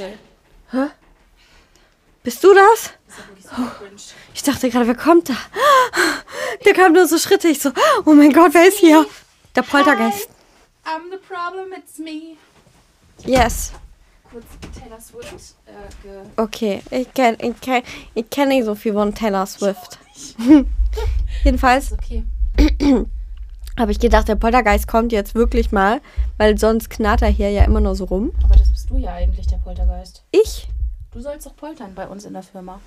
[0.00, 0.27] Oh,
[0.72, 0.90] Maschigenuschel.
[2.22, 2.92] Bist du das?
[4.34, 5.36] Ich dachte gerade, wer kommt da?
[6.64, 7.48] Der kam nur so Schritte.
[7.48, 7.70] Ich so,
[8.04, 9.06] oh mein Gott, wer ist hier?
[9.54, 10.28] Der Poltergeist.
[10.84, 12.36] I'm the problem, it's me.
[13.24, 13.72] Yes.
[14.30, 14.44] Kurz
[14.78, 17.82] Taylor Swift äh, Okay, ich kenne ich kenn,
[18.14, 19.98] ich kenn nicht so viel von Taylor Swift.
[21.44, 22.24] Jedenfalls okay.
[23.78, 26.00] habe ich gedacht, der Poltergeist kommt jetzt wirklich mal,
[26.36, 28.32] weil sonst knarrt er hier ja immer nur so rum.
[28.44, 30.22] Aber das bist du ja eigentlich, der Poltergeist.
[30.30, 30.66] Ich?
[31.12, 32.80] Du sollst doch poltern bei uns in der Firma.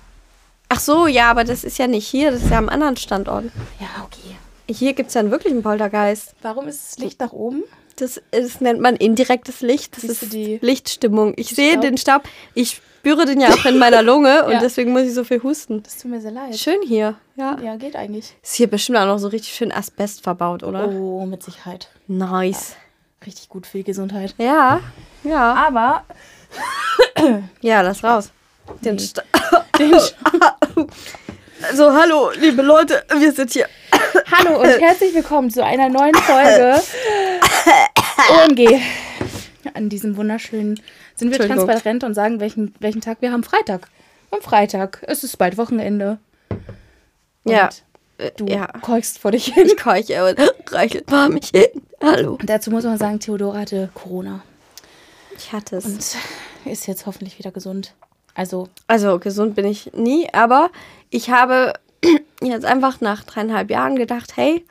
[0.68, 3.44] Ach so, ja, aber das ist ja nicht hier, das ist ja am anderen Standort.
[3.80, 4.36] Ja, okay.
[4.70, 6.34] Hier gibt es ja einen wirklichen Poltergeist.
[6.40, 7.62] Warum ist das Licht nach oben?
[7.96, 9.94] Das, das nennt man indirektes Licht.
[9.96, 11.34] Das Siehst ist die- Lichtstimmung.
[11.36, 12.22] Ich sehe den Staub.
[12.54, 14.60] Ich spüre den ja auch in meiner Lunge und Ja.
[14.60, 15.82] deswegen muss ich so viel husten.
[15.82, 16.56] Das tut mir sehr leid.
[16.56, 17.56] Schön hier, ja.
[17.60, 18.36] Ja, geht eigentlich.
[18.42, 20.88] Ist hier bestimmt auch noch so richtig schön Asbest verbaut, oder?
[20.88, 21.88] Oh, mit Sicherheit.
[22.06, 22.76] Nice.
[23.26, 24.36] Richtig gut für die Gesundheit.
[24.38, 24.80] Ja,
[25.24, 25.54] ja.
[25.54, 26.04] Aber
[27.60, 28.30] Ja, lass raus.
[28.84, 29.02] Den Nee.
[29.02, 29.22] Sta
[31.62, 33.66] also, hallo, liebe Leute, wir sind hier.
[34.30, 36.80] hallo und herzlich willkommen zu einer neuen Folge
[38.30, 38.80] OMG.
[39.74, 40.80] An diesem wunderschönen
[41.22, 43.42] sind wir transparent und sagen, welchen, welchen Tag wir haben.
[43.44, 43.88] Freitag.
[44.30, 45.02] Am Freitag.
[45.06, 46.18] Es ist bald Wochenende.
[47.44, 47.70] Und Ja.
[48.36, 48.66] Du Ja.
[48.82, 49.66] keuchst vor dich hin.
[49.66, 50.38] Ich keuche und
[50.72, 51.66] reichelt mal mich hin.
[52.00, 52.38] Hallo.
[52.44, 54.42] Dazu muss man sagen, Theodora hatte Corona
[55.36, 55.84] Ich hatte es.
[55.84, 57.94] und ist jetzt hoffentlich wieder gesund.
[58.34, 60.70] Also, Also gesund bin ich nie, aber
[61.10, 61.72] ich habe
[62.42, 64.64] jetzt einfach nach dreieinhalb Jahren gedacht, hey,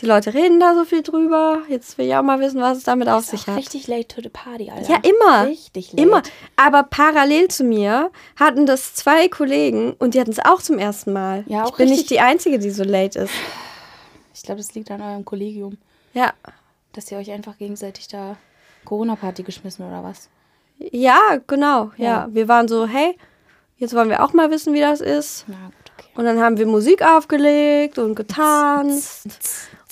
[0.00, 1.62] die Leute reden da so viel drüber.
[1.68, 3.56] Jetzt will ich auch mal wissen, was es damit auf sich hat.
[3.56, 4.90] richtig late to the party, Alter.
[4.92, 5.46] Ja, immer.
[5.46, 6.02] Richtig late.
[6.02, 6.22] Immer.
[6.56, 11.12] Aber parallel zu mir hatten das zwei Kollegen und die hatten es auch zum ersten
[11.12, 11.44] Mal.
[11.46, 13.32] Ja, ich auch bin richtig- nicht die Einzige, die so late ist.
[14.34, 15.78] Ich glaube, das liegt an eurem Kollegium,
[16.12, 16.32] Ja.
[16.92, 18.36] dass ihr euch einfach gegenseitig da
[18.84, 20.28] Corona-Party geschmissen oder was?
[20.78, 21.90] Ja, genau.
[21.96, 22.04] Ja.
[22.04, 22.28] Ja.
[22.30, 23.16] Wir waren so, hey,
[23.78, 25.44] jetzt wollen wir auch mal wissen, wie das ist.
[25.48, 25.70] Na.
[26.14, 29.26] Und dann haben wir Musik aufgelegt und getanzt.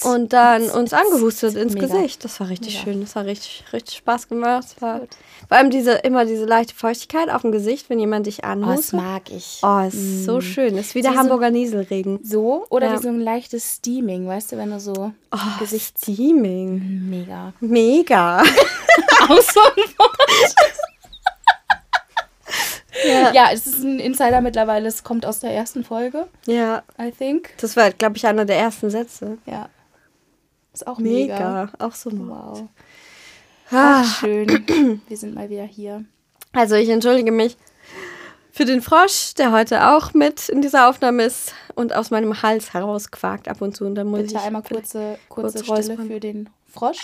[0.03, 1.87] Und dann uns angehustet ins Mega.
[1.87, 2.25] Gesicht.
[2.25, 2.85] Das war richtig Mega.
[2.85, 3.01] schön.
[3.03, 4.67] Das hat richtig, richtig Spaß gemacht.
[4.81, 5.03] War
[5.49, 8.51] vor allem diese, immer diese leichte Feuchtigkeit auf dem Gesicht, wenn jemand dich Oh, das
[8.51, 8.95] anhustet.
[8.95, 9.61] mag ich.
[9.63, 10.77] Oh, ist so schön.
[10.77, 12.19] Ist wie der So- so- Hamburger Nieselregen.
[12.25, 12.99] So oder Ja.
[12.99, 17.09] wie so ein leichtes Steaming, weißt du, wenn du so Oh, Gesicht Steaming.
[17.09, 17.53] mega.
[17.61, 18.39] Mega.
[19.29, 20.19] Auch so ein Wort.
[23.07, 23.33] ja.
[23.33, 24.89] Ja, es ist ein Insider mittlerweile.
[24.89, 26.83] Es kommt aus der ersten Folge, ja.
[27.01, 27.51] I think.
[27.59, 29.39] Das war, glaube ich, einer der ersten Sätze.
[29.47, 29.69] Ja.
[30.73, 31.35] Ist auch mega.
[31.35, 31.73] Mega.
[31.79, 32.63] Auch so ein Wow.
[33.71, 34.03] Ah.
[34.03, 34.49] Ach, schön.
[35.09, 36.05] Wir sind mal wieder hier.
[36.53, 37.57] Also ich entschuldige mich
[38.53, 42.73] für den Frosch, der heute auch mit in dieser Aufnahme ist und aus meinem Hals
[42.73, 43.85] herausquakt ab und zu.
[43.85, 47.01] Und dann muss Bitte ich einmal kurze, kurze kurz Stille für den Frosch.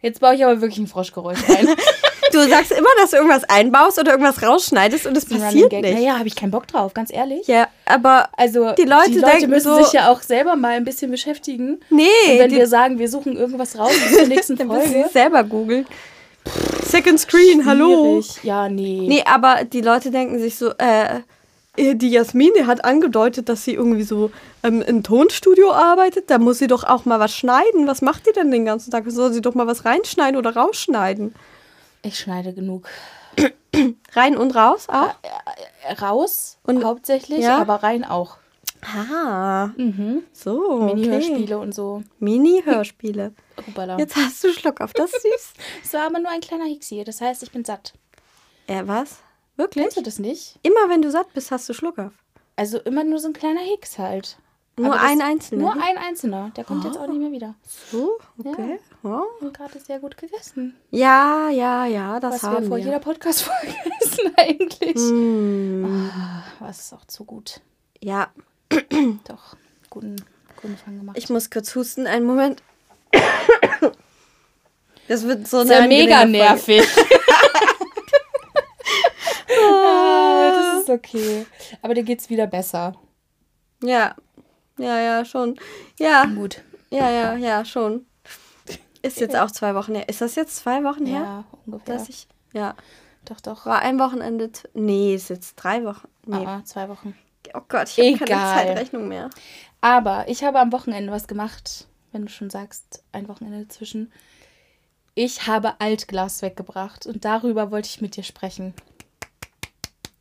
[0.00, 1.68] Jetzt baue ich aber wirklich ein Froschgeräusch ein.
[2.32, 5.82] Du sagst immer, dass du irgendwas einbaust oder irgendwas rausschneidest und es passiert nicht.
[5.94, 7.46] Naja, habe ich keinen Bock drauf, ganz ehrlich.
[7.46, 11.10] Ja, aber Also Die Leute denken müssen so- sich ja auch selber mal ein bisschen
[11.10, 11.80] beschäftigen.
[11.90, 14.88] nee, Und wenn die, wir sagen, wir suchen irgendwas raus bis zur nächsten dann müssen
[14.88, 15.08] sie Folge.
[15.12, 15.86] selber googeln.
[16.84, 18.20] Second Screen, hallo.
[18.22, 18.44] Schwierig.
[18.44, 19.04] Ja, nee.
[19.06, 21.20] Nee, aber die Leute denken sich so, äh,
[21.78, 24.30] die Jasmine hat angedeutet, dass sie irgendwie so
[24.64, 26.28] ähm, im Tonstudio arbeitet.
[26.28, 27.86] Da muss sie doch auch mal was schneiden.
[27.86, 29.04] Was macht die denn den ganzen Tag?
[29.06, 31.34] Soll sie doch mal was reinschneiden oder rausschneiden?
[32.02, 32.88] Ich schneide genug.
[34.12, 35.14] Rein und raus auch?
[35.22, 37.58] Äh, Raus Und- hauptsächlich, ja?
[37.58, 38.36] aber rein auch.
[38.82, 40.22] Ah, Mhm.
[40.32, 40.70] so.
[40.82, 40.94] Okay.
[40.94, 42.02] Mini-Hörspiele und so.
[42.18, 43.32] Mini-Hörspiele.
[43.98, 45.22] Jetzt hast du Schluck auf, das süß.
[45.84, 47.04] Es war aber nur ein kleiner Hixi.
[47.04, 47.92] Das heißt, ich bin satt.
[48.66, 49.18] äh, was?
[49.56, 49.82] Wirklich?
[49.84, 50.58] Kennst du das nicht?
[50.62, 52.12] Immer wenn du satt bist, hast du Schluck auf.
[52.56, 54.38] Also immer nur so ein kleiner Hix halt.
[54.78, 55.62] Nur ein einzelner.
[55.62, 56.50] Nur ein einzelner.
[56.56, 57.54] Der kommt jetzt auch nicht mehr wieder.
[57.90, 58.78] So, okay.
[58.80, 60.76] Ja, Und gerade sehr gut gegessen.
[60.90, 62.84] ja, ja, ja das Was wir haben vor wir.
[62.84, 64.96] jeder Podcast-Folge essen eigentlich.
[64.96, 67.60] Mm, Ah, was ist auch zu gut.
[68.00, 68.28] ja,
[69.26, 69.56] Doch,
[69.88, 70.16] guten,
[70.60, 71.16] guten Fang gemacht.
[71.18, 72.06] ich muss kurz husten.
[72.06, 72.62] Einen Moment.
[75.08, 76.86] Das wird so ist ja eine mega nervig.
[79.62, 81.46] Ah, das ist okay.
[81.82, 82.94] Aber dir geht's wieder besser.
[83.82, 84.14] Ja,
[84.78, 85.58] ja, ja, schon.
[85.98, 86.62] Ja, Gut.
[86.90, 88.06] ja, ja, ja, schon.
[89.02, 90.08] Ist jetzt auch zwei Wochen her.
[90.08, 91.20] Ist das jetzt zwei Wochen her?
[91.20, 91.96] Ja, ungefähr.
[91.96, 92.74] Dass ich, ja.
[93.24, 93.66] Doch, doch.
[93.66, 94.50] War ein Wochenende.
[94.74, 96.08] Nee, ist jetzt drei Wochen.
[96.26, 96.44] Nee.
[96.46, 97.16] Ah, zwei Wochen.
[97.54, 98.68] Oh Gott, ich habe keine.
[98.68, 99.30] Zeitrechnung mehr.
[99.80, 104.12] Aber ich habe am Wochenende was gemacht, wenn du schon sagst, ein Wochenende dazwischen.
[105.14, 108.74] Ich habe Altglas weggebracht und darüber wollte ich mit dir sprechen.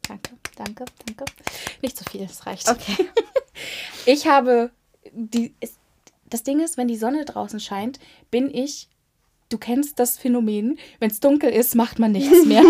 [0.07, 1.25] Danke, danke, danke.
[1.81, 2.69] Nicht so viel, es reicht.
[2.69, 3.09] Okay.
[4.05, 4.71] Ich habe
[5.11, 5.53] die.
[6.29, 7.99] Das Ding ist, wenn die Sonne draußen scheint,
[8.31, 8.87] bin ich.
[9.49, 12.61] Du kennst das Phänomen, wenn es dunkel ist, macht man nichts mehr.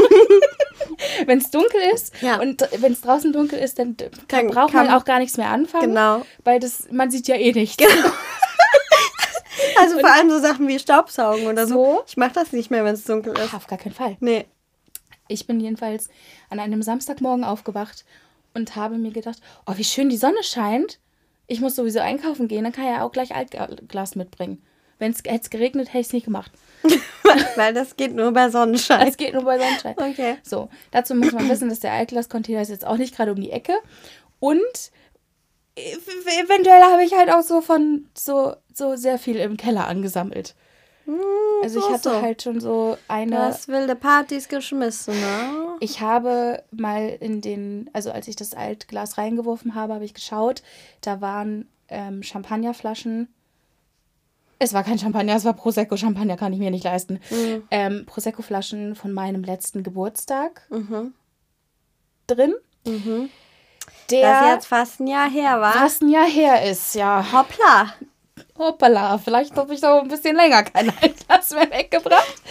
[1.25, 2.39] wenn es dunkel ist Ja.
[2.39, 3.97] und wenn es draußen dunkel ist, dann
[4.29, 5.89] Dann braucht kann- man auch gar nichts mehr anfangen.
[5.89, 6.25] Genau.
[6.45, 7.83] Weil das, man sieht ja eh nichts.
[9.77, 11.73] Also vor allem so Sachen wie Staubsaugen oder so.
[11.73, 12.03] So?
[12.07, 13.53] Ich mache das nicht mehr, wenn es dunkel ist.
[13.53, 14.17] Auf gar keinen Fall.
[14.19, 14.45] Nee.
[15.27, 16.09] Ich bin jedenfalls
[16.49, 18.03] an einem Samstagmorgen aufgewacht
[18.53, 20.99] und habe mir gedacht, oh, wie schön die Sonne scheint.
[21.49, 24.63] Ich muss sowieso einkaufen gehen, dann kann ich ja auch gleich Altglas mitbringen.
[24.99, 26.51] Wenn es hätte geregnet, hätte ich es nicht gemacht.
[27.55, 29.07] Weil das geht nur bei Sonnenschein.
[29.07, 29.95] Es geht nur bei Sonnenschein.
[29.97, 30.37] Okay.
[30.43, 33.51] So, dazu muss man wissen, dass der Altglas-Container ist jetzt auch nicht gerade um die
[33.51, 33.73] Ecke.
[34.39, 34.59] Und
[35.77, 40.55] ev- eventuell habe ich halt auch so von so, so sehr viel im Keller angesammelt.
[41.63, 43.37] Also ich hatte halt schon so Du eine.
[43.39, 45.75] hast wilde Partys geschmissen, ne?
[45.81, 50.61] Ich habe mal in den, also als ich das Altglas reingeworfen habe, habe ich geschaut.
[51.01, 53.27] Da waren ähm, Champagnerflaschen.
[54.61, 55.95] Es war kein Champagner, es war Prosecco.
[55.95, 57.19] Champagner kann ich mir nicht leisten.
[57.71, 60.67] Ähm, Prosecco-Flaschen von meinem letzten Geburtstag
[62.27, 62.53] drin.
[62.85, 65.73] Der Das jetzt fast ein Jahr her war.
[65.73, 67.25] fast ein Jahr her ist, ja.
[67.31, 67.93] Hoppla.
[68.57, 72.41] Hoppala, vielleicht habe ich noch ein bisschen länger kein Altglas mehr weggebracht.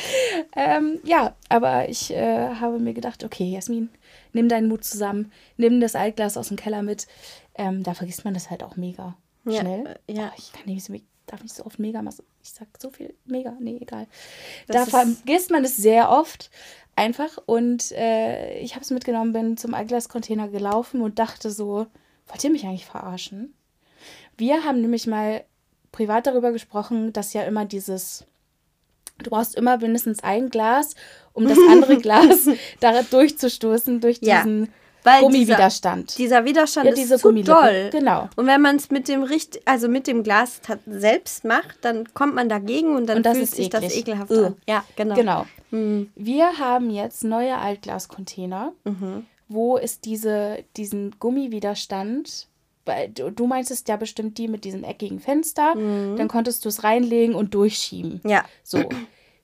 [0.57, 3.89] Ähm, ja, aber ich äh, habe mir gedacht, okay, Jasmin,
[4.33, 7.07] nimm deinen Mut zusammen, nimm das Altglas aus dem Keller mit.
[7.55, 9.99] Ähm, da vergisst man das halt auch mega Ja, schnell.
[10.07, 10.31] äh, ja.
[10.33, 10.95] Oh, Ich kann nicht so,
[11.27, 12.25] darf nicht so oft mega machen.
[12.43, 14.07] Ich sag so viel mega, nee, egal.
[14.69, 16.51] Das da vergisst man es sehr oft
[16.97, 17.39] einfach.
[17.47, 21.87] Und äh, ich habe es mitgenommen, bin zum Altglas-Container gelaufen und dachte so,
[22.27, 23.55] wollt ihr mich eigentlich verarschen?
[24.37, 25.45] Wir haben nämlich mal
[25.99, 28.25] privat darüber gesprochen, dass ja immer dieses,
[29.23, 30.95] du brauchst immer mindestens ein Glas,
[31.33, 32.49] um das andere Glas
[32.81, 34.73] da durchzustoßen, durch Ja, diesen
[35.05, 36.19] weil Gummiwiderstand.
[36.19, 37.89] Dieser, dieser Widerstand Ja, ist zu doll.
[37.91, 38.29] genau.
[38.37, 42.35] Und wenn man es mit dem richt also mit dem Glas selbst macht, dann kommt
[42.35, 43.99] man dagegen und dann Und das fühlt ist sich das eklig.
[44.01, 44.47] ekelhaft Ugh.
[44.47, 44.57] an.
[44.69, 45.15] Ja, genau.
[45.15, 45.47] Genau.
[46.17, 48.73] Wir haben jetzt neue Altglas-Container,
[49.49, 52.48] wo es diese, diesen Gummiwiderstand,
[53.15, 57.35] du, du meintest ja bestimmt die mit diesem eckigen Fenster, dann konntest du es reinlegen
[57.35, 58.21] und durchschieben.
[58.25, 58.45] Ja.
[58.63, 58.89] So.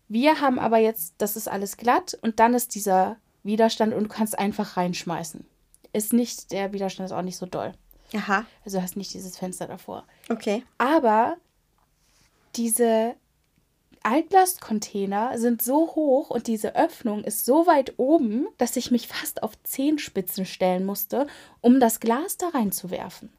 [0.09, 4.09] Wir haben aber jetzt, das ist alles glatt und dann ist dieser Widerstand und du
[4.09, 5.47] kannst einfach reinschmeißen.
[5.93, 7.73] Ist nicht, der Widerstand ist auch nicht so doll.
[8.15, 8.45] Aha.
[8.65, 10.05] Also du hast nicht dieses Fenster davor.
[10.29, 10.63] Okay.
[10.79, 11.37] Aber
[12.57, 13.15] diese
[14.05, 19.43] Altglascontainer sind so hoch und diese Öffnung ist so weit oben, dass ich mich fast
[19.43, 21.27] auf Zehenspitzen stellen musste,
[21.61, 23.33] um das Glas da reinzuwerfen.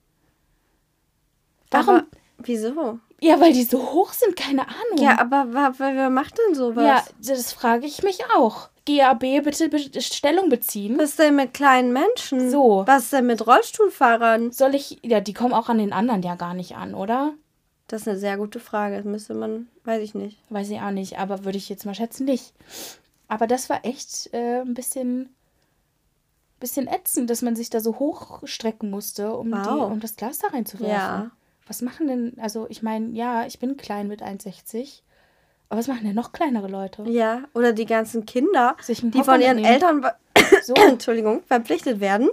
[1.72, 1.96] Warum?
[1.96, 2.08] Aber
[2.40, 3.00] wieso?
[3.22, 4.98] ja, weil die so hoch sind, keine Ahnung.
[4.98, 6.86] Ja, aber wer macht denn sowas?
[6.86, 7.04] ja
[7.34, 8.70] das frage ich mich auch.
[8.86, 10.98] GAB, bitte be Stellung beziehen.
[11.00, 12.52] Was ist denn mit kleinen Menschen?
[12.52, 12.84] So.
[12.86, 14.52] Was ist denn mit Rollstuhlfahrern?
[14.52, 17.34] Soll ich, ja, die kommen auch an den anderen ja gar nicht an, oder?
[17.88, 18.98] Das ist eine sehr gute Frage.
[18.98, 20.40] Das müsste man, weiß ich nicht.
[20.50, 22.54] Weiß ich auch nicht, aber würde ich jetzt mal schätzen, nicht.
[23.28, 25.30] Aber das war echt äh, ein bisschen,
[26.60, 29.92] bisschen ätzend, dass man sich da so hochstrecken musste, um, die, Wow.
[29.92, 30.92] um das Glas da reinzuwerfen.
[30.92, 31.32] Ja.
[31.68, 35.02] Was machen denn, also ich meine, ja, ich bin klein mit 1,60,
[35.70, 37.04] aber was machen denn noch kleinere Leute?
[37.10, 39.66] Ja, oder die ganzen Kinder, die von ihren mitnehmen.
[39.66, 40.06] Eltern
[40.64, 40.74] So.
[40.88, 42.30] Entschuldigung, verpflichtet werden,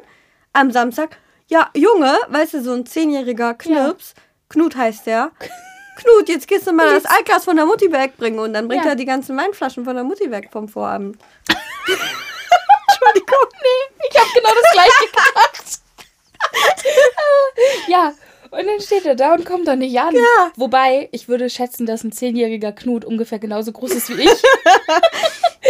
[0.53, 1.19] am Samstag.
[1.49, 4.15] Ja, Junge, weißt du, so ein zehnjähriger Knirps,
[4.53, 5.31] Knut heißt der.
[5.97, 8.91] Knut, jetzt gehst du mal das Altglas von der Mutti wegbringen und dann bringt Ja.
[8.91, 11.17] er die ganzen Weinflaschen von der Mutti weg vom Vorabend.
[11.89, 15.81] Entschuldigung, nee, ich habe genau das gleiche gedacht.
[17.89, 18.13] ja,
[18.51, 20.15] und dann steht er da und kommt doch nicht an.
[20.15, 20.53] Ja.
[20.57, 24.43] Wobei, ich würde schätzen, dass ein zehnjähriger Knut ungefähr genauso groß ist wie ich.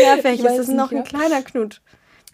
[0.02, 0.98] Ja, vielleicht Ich ist es noch ja.
[0.98, 1.80] ein kleiner Knut.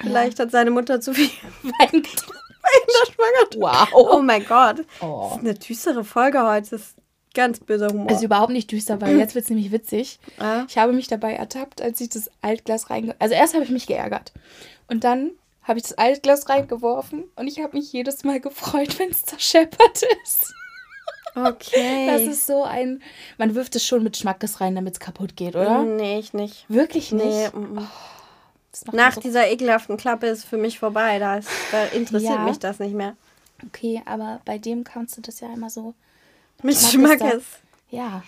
[0.01, 1.31] Vielleicht hat seine Mutter zu viel
[1.63, 2.48] Wein getrunken.
[2.73, 3.63] Kinder schwanger.
[3.63, 3.89] Wow.
[3.95, 4.85] Oh mein Gott.
[5.01, 5.29] Oh.
[5.29, 6.71] Das ist eine düstere Folge heute.
[6.71, 6.95] Das ist
[7.35, 8.09] ganz böser Humor.
[8.11, 10.19] Also überhaupt nicht düster, weil jetzt wird es nämlich witzig.
[10.39, 10.65] Ah.
[10.69, 13.15] Ich habe mich dabei ertappt, als ich das Altglas reinge...
[13.19, 14.33] Also erst habe ich mich geärgert.
[14.89, 15.31] Und dann
[15.63, 20.03] habe ich das Altglas reingeworfen und ich habe mich jedes Mal gefreut, wenn es zerscheppert
[20.25, 20.53] ist.
[21.37, 22.07] okay.
[22.07, 23.03] Das ist so ein...
[23.37, 25.83] Man wirft es schon mit Schmackes rein, damit es kaputt geht, oder?
[25.85, 26.65] Nee, ich nicht.
[26.69, 27.25] Wirklich nicht?
[27.25, 27.93] Nee, macht
[28.93, 31.19] Nach so dieser ekelhaften Klappe ist für mich vorbei.
[31.19, 32.45] Da, ist, da interessiert Ja.
[32.45, 33.15] mich das nicht mehr.
[33.67, 35.95] Okay, aber bei dem kannst du das ja immer so...
[36.63, 37.45] Mit Schmackes.
[37.91, 38.23] Ja.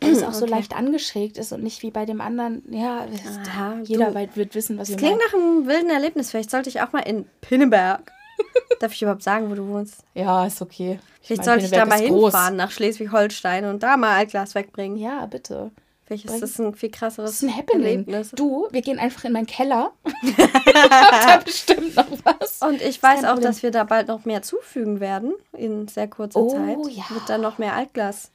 [0.00, 2.62] weil es auch so leicht angeschrägt ist und nicht wie bei dem anderen.
[2.70, 3.06] Ja,
[3.48, 5.26] Aha, jeder du- wird wissen, was wir Das klingt meinen.
[5.26, 6.30] nach einem wilden Erlebnis.
[6.30, 8.10] Vielleicht sollte ich auch mal in Pinneberg.
[8.80, 9.98] Darf ich überhaupt sagen, wo du wohnst?
[10.14, 10.98] Ja, ist okay.
[11.22, 12.24] Vielleicht sollte ich da mal ist groß.
[12.32, 14.96] hinfahren nach Schleswig-Holstein und da mal Altglas wegbringen.
[14.98, 15.70] Ja, bitte.
[16.06, 17.84] Vielleicht Bring- ist das ein viel krasseres Das ist ein Happening.
[17.84, 18.30] Erlebnis.
[18.32, 19.92] Du, wir gehen einfach in meinen Keller.
[20.04, 22.60] Habt da bestimmt noch was.
[22.60, 26.08] Und ich weiß kein auch, dass wir da bald noch mehr zufügen werden in sehr
[26.08, 26.78] kurzer Oh, Zeit.
[26.94, 27.04] ja.
[27.10, 28.30] Wird dann noch mehr Altglas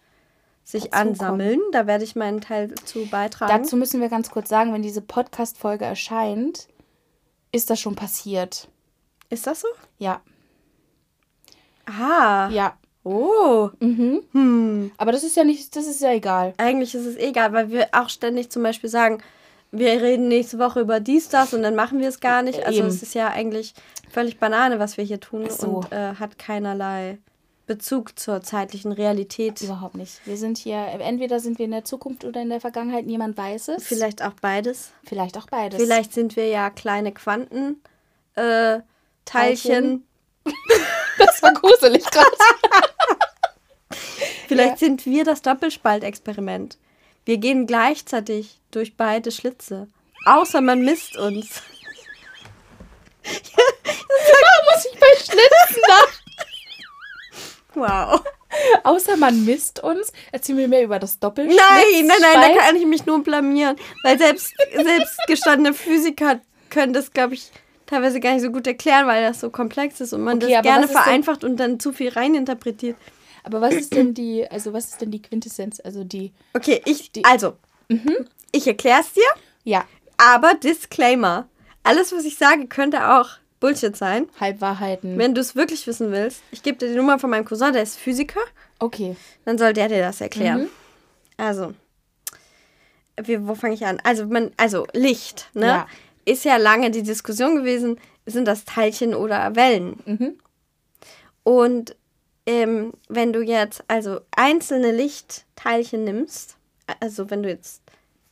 [0.64, 1.60] sich Dazu ansammeln.
[1.72, 3.52] Da werde ich meinen Teil zu beitragen.
[3.52, 6.68] Dazu müssen wir ganz kurz sagen, wenn diese Podcast-Folge erscheint,
[7.52, 8.68] ist das schon passiert.
[9.30, 9.68] ist das so?
[10.00, 10.22] Ja.
[11.86, 12.50] Ah.
[12.50, 12.78] Ja.
[13.03, 13.70] Oh.
[13.79, 14.22] Mhm.
[14.34, 14.91] Hm.
[14.98, 16.53] Aber das ist ja nicht, das ist ja egal.
[16.58, 19.22] Eigentlich ist es egal, weil wir auch ständig zum Beispiel sagen,
[19.72, 22.65] wir reden nächste Woche über dies, das und dann machen wir es gar nicht.
[22.65, 22.88] Also Eben.
[22.88, 23.74] es ist ja eigentlich
[24.10, 25.68] völlig Banane, was wir hier tun so.
[25.68, 27.20] und äh, hat keinerlei
[27.68, 29.62] Bezug zur zeitlichen Realität.
[29.62, 30.25] Überhaupt nicht.
[30.25, 33.68] Wir sind hier, entweder sind wir in der Zukunft oder in der Vergangenheit, niemand weiß
[33.70, 33.84] es.
[33.84, 34.91] Vielleicht auch beides.
[35.03, 35.79] Vielleicht auch beides.
[35.79, 37.79] Vielleicht sind wir ja kleine Quanten.
[38.34, 38.79] Äh,
[39.25, 40.03] Teilchen.
[41.20, 42.28] Das war gruselig gerade.
[44.48, 44.78] Vielleicht Ja.
[44.78, 46.78] sind wir das Doppelspaltexperiment.
[47.26, 49.88] Wir gehen gleichzeitig durch beide Schlitze.
[50.26, 51.62] Außer man misst uns.
[53.24, 56.08] Da muss ich bei Schlitzen nach.
[57.76, 58.22] Wow.
[58.84, 60.12] Außer man misst uns.
[60.32, 61.84] Erzähl mir mehr über das Doppelschlitzspalt.
[61.94, 63.76] Nein, nein, nein, da kann ich mich nur blamieren.
[64.04, 67.52] Weil selbst, selbst gestandene Physiker können das, glaube ich,
[67.89, 70.62] teilweise gar nicht so gut erklären, weil das so komplex ist und man Okay, das
[70.63, 72.96] gerne vereinfacht und dann zu viel reininterpretiert.
[73.43, 75.79] Aber was ist denn die, also was ist denn die Quintessenz?
[75.84, 77.55] Also die, Okay, ich, Die- also,
[77.88, 78.27] Mhm.
[78.51, 79.24] ich erkläre es dir,
[79.63, 79.86] ja,
[80.17, 81.48] aber Disclaimer.
[81.84, 83.29] Alles, was ich sage, könnte auch
[83.60, 84.27] Bullshit sein.
[84.39, 85.17] Halbwahrheiten.
[85.17, 87.81] Wenn du es wirklich wissen willst, ich gebe dir die Nummer von meinem Cousin, der
[87.84, 88.41] ist Physiker,
[88.79, 89.15] Okay.
[89.46, 90.62] dann soll der dir das erklären.
[90.63, 90.69] Mhm.
[91.38, 91.74] Also,
[93.22, 94.00] wie, wo fange ich an?
[94.03, 95.65] Also, man, also Licht, ne?
[95.67, 95.88] Ja.
[96.30, 100.00] Ist ja lange die Diskussion gewesen, sind das Teilchen oder Wellen?
[100.06, 100.40] Mhm.
[101.44, 101.96] Und
[102.46, 106.56] ähm, wenn du jetzt also einzelne Lichtteilchen nimmst,
[107.00, 107.82] also wenn du jetzt,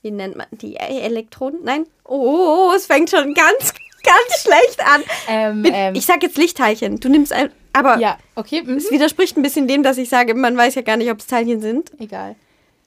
[0.01, 1.59] wie nennt man die Elektronen?
[1.63, 1.85] Nein?
[2.03, 3.73] Oh, es fängt schon ganz,
[4.03, 5.03] ganz schlecht an.
[5.27, 6.99] Ähm, Bin- ähm, ich sag jetzt Lichtteilchen.
[6.99, 8.77] Du nimmst ein, aber ja, okay, mhm.
[8.77, 11.27] es widerspricht ein bisschen dem, dass ich sage, man weiß ja gar nicht, ob es
[11.27, 11.91] Teilchen sind.
[11.99, 12.35] egal.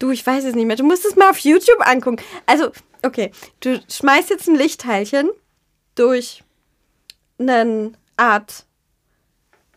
[0.01, 0.77] Du, ich weiß es nicht mehr.
[0.77, 2.17] Du musst es mal auf YouTube angucken.
[2.47, 2.71] Also,
[3.05, 3.31] okay,
[3.61, 5.31] du schmeißt jetzt ein Lichtteilchen
[5.95, 6.43] durch
[7.39, 8.65] einen Art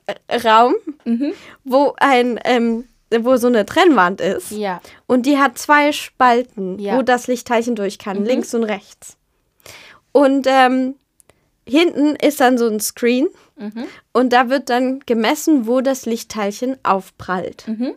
[0.08, 0.74] äh, Raum,
[1.06, 1.34] Mhm.
[1.64, 2.88] wo ein, ähm,
[3.20, 4.52] wo so eine Trennwand ist.
[4.52, 6.98] Ja, Und die hat zwei Spalten, Ja.
[6.98, 8.26] wo das Lichtteilchen durch kann, Mhm.
[8.26, 9.18] links und rechts.
[10.12, 10.96] Und ähm,
[11.68, 13.28] hinten ist dann so ein Screen
[13.58, 13.86] Mhm.
[14.14, 17.68] und da wird dann gemessen, wo das Lichtteilchen aufprallt.
[17.68, 17.94] Mhm.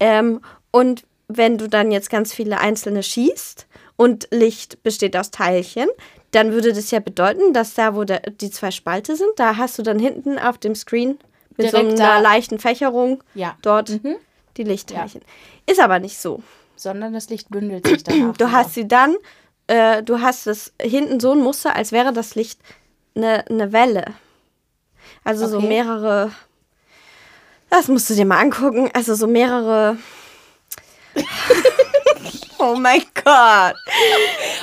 [0.00, 0.40] Ähm,
[0.70, 3.66] und wenn du dann jetzt ganz viele einzelne schießt
[3.96, 5.88] und Licht besteht aus Teilchen,
[6.32, 9.78] dann würde das ja bedeuten, dass da, wo der, die zwei Spalte sind, da hast
[9.78, 11.18] du dann hinten auf dem Screen
[11.56, 12.18] mit so Direkt einer da.
[12.20, 13.56] leichten Fächerung ja.
[13.62, 14.16] dort Mhm.
[14.56, 15.22] die Lichtteilchen.
[15.66, 16.42] Ist aber nicht so.
[16.76, 18.36] Sondern das Licht bündelt sich danach.
[18.38, 19.14] Du hast sie dann,
[19.68, 22.58] äh, du hast es hinten so ein Muster, als wäre das Licht
[23.14, 24.06] eine, eine Welle.
[25.22, 25.68] Also so Okay.
[25.68, 26.32] mehrere,
[27.70, 29.96] das musst du dir mal angucken, also so mehrere.
[32.72, 33.74] Oh mein Gott.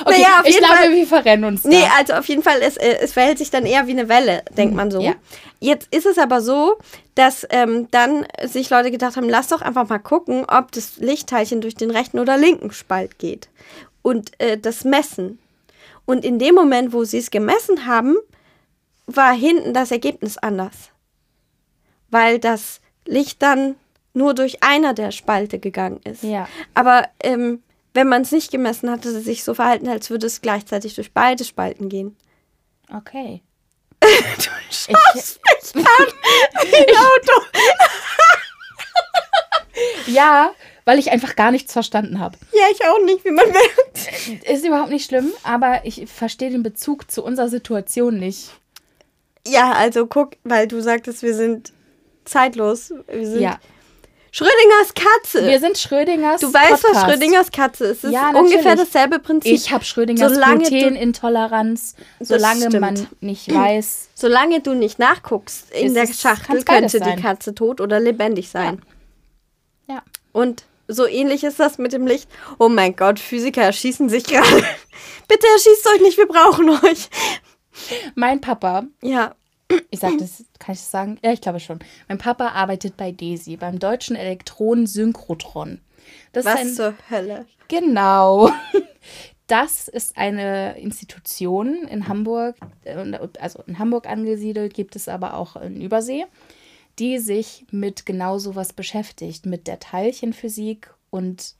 [0.04, 1.68] Okay, Naja, auf ich jeden glaube, Fall- wir verrennen uns da.
[1.68, 4.42] Nee, also auf jeden Fall, es, äh, es verhält sich dann eher wie eine Welle,
[4.56, 5.00] denkt man so.
[5.00, 5.14] ja.
[5.60, 6.78] Jetzt ist es aber so,
[7.14, 11.60] dass ähm, dann sich Leute gedacht haben, lass doch einfach mal gucken, ob das Lichtteilchen
[11.60, 13.48] durch den rechten oder linken Spalt geht.
[14.02, 15.38] Und äh, das messen.
[16.04, 18.16] Und in dem Moment, wo sie es gemessen haben,
[19.06, 20.90] war hinten das Ergebnis anders.
[22.10, 23.76] Weil das Licht dann
[24.14, 26.22] nur durch einer der Spalte gegangen ist.
[26.24, 26.48] Ja.
[26.74, 27.61] Aber ähm,
[27.94, 31.44] wenn man es nicht gemessen hatte, sich so verhalten, als würde es gleichzeitig durch beide
[31.44, 32.16] Spalten gehen.
[32.92, 33.42] Okay.
[34.00, 34.08] Du
[34.78, 34.88] Ich,
[35.74, 36.06] mich an
[36.64, 37.46] wie Auto.
[40.10, 40.52] ja,
[40.84, 42.36] weil ich einfach gar nichts verstanden habe.
[42.52, 44.44] Ja, ich auch nicht, wie man merkt.
[44.48, 48.50] Ist überhaupt nicht schlimm, aber ich verstehe den Bezug zu unserer Situation nicht.
[49.46, 51.72] Ja, also guck, weil du sagtest, wir sind
[52.24, 52.92] zeitlos.
[53.08, 53.58] Wir sind Ja.
[54.34, 55.46] Schrödingers Katze.
[55.46, 56.40] Wir sind Schrödingers.
[56.40, 57.04] du weißt, was Podcast.
[57.06, 57.98] Schrödingers Katze ist.
[57.98, 59.52] Es ist Ja, ungefähr dasselbe Prinzip.
[59.52, 61.94] Ich habe Schrödingers Solange Glutenintoleranz.
[62.18, 64.08] Solange man nicht weiß.
[64.14, 67.20] Solange du nicht nachguckst in Ist der Schachtel, könnte die.
[67.20, 68.80] Katze tot oder lebendig sein.
[69.86, 70.02] Ja.
[70.32, 72.26] Und so ähnlich ist das mit dem Licht.
[72.58, 74.64] Oh mein Gott, Physiker erschießen sich gerade.
[75.28, 77.10] Bitte erschießt euch nicht, wir brauchen euch.
[78.14, 79.34] Mein Papa, Ja,
[79.90, 81.18] ich sag das, kann ich das sagen?
[81.22, 81.78] Ja, ich glaube schon.
[82.08, 85.80] Mein Papa arbeitet bei DESI, beim Deutschen Elektronensynchrotron.
[86.32, 87.46] Das Was ist ein, zur Hölle?
[87.68, 88.50] Genau.
[89.48, 95.56] Das ist eine Institution in Hamburg, äh, also in Hamburg angesiedelt, gibt es aber auch
[95.56, 96.24] in Übersee,
[96.98, 101.54] die sich mit genau sowas beschäftigt, mit der Teilchenphysik und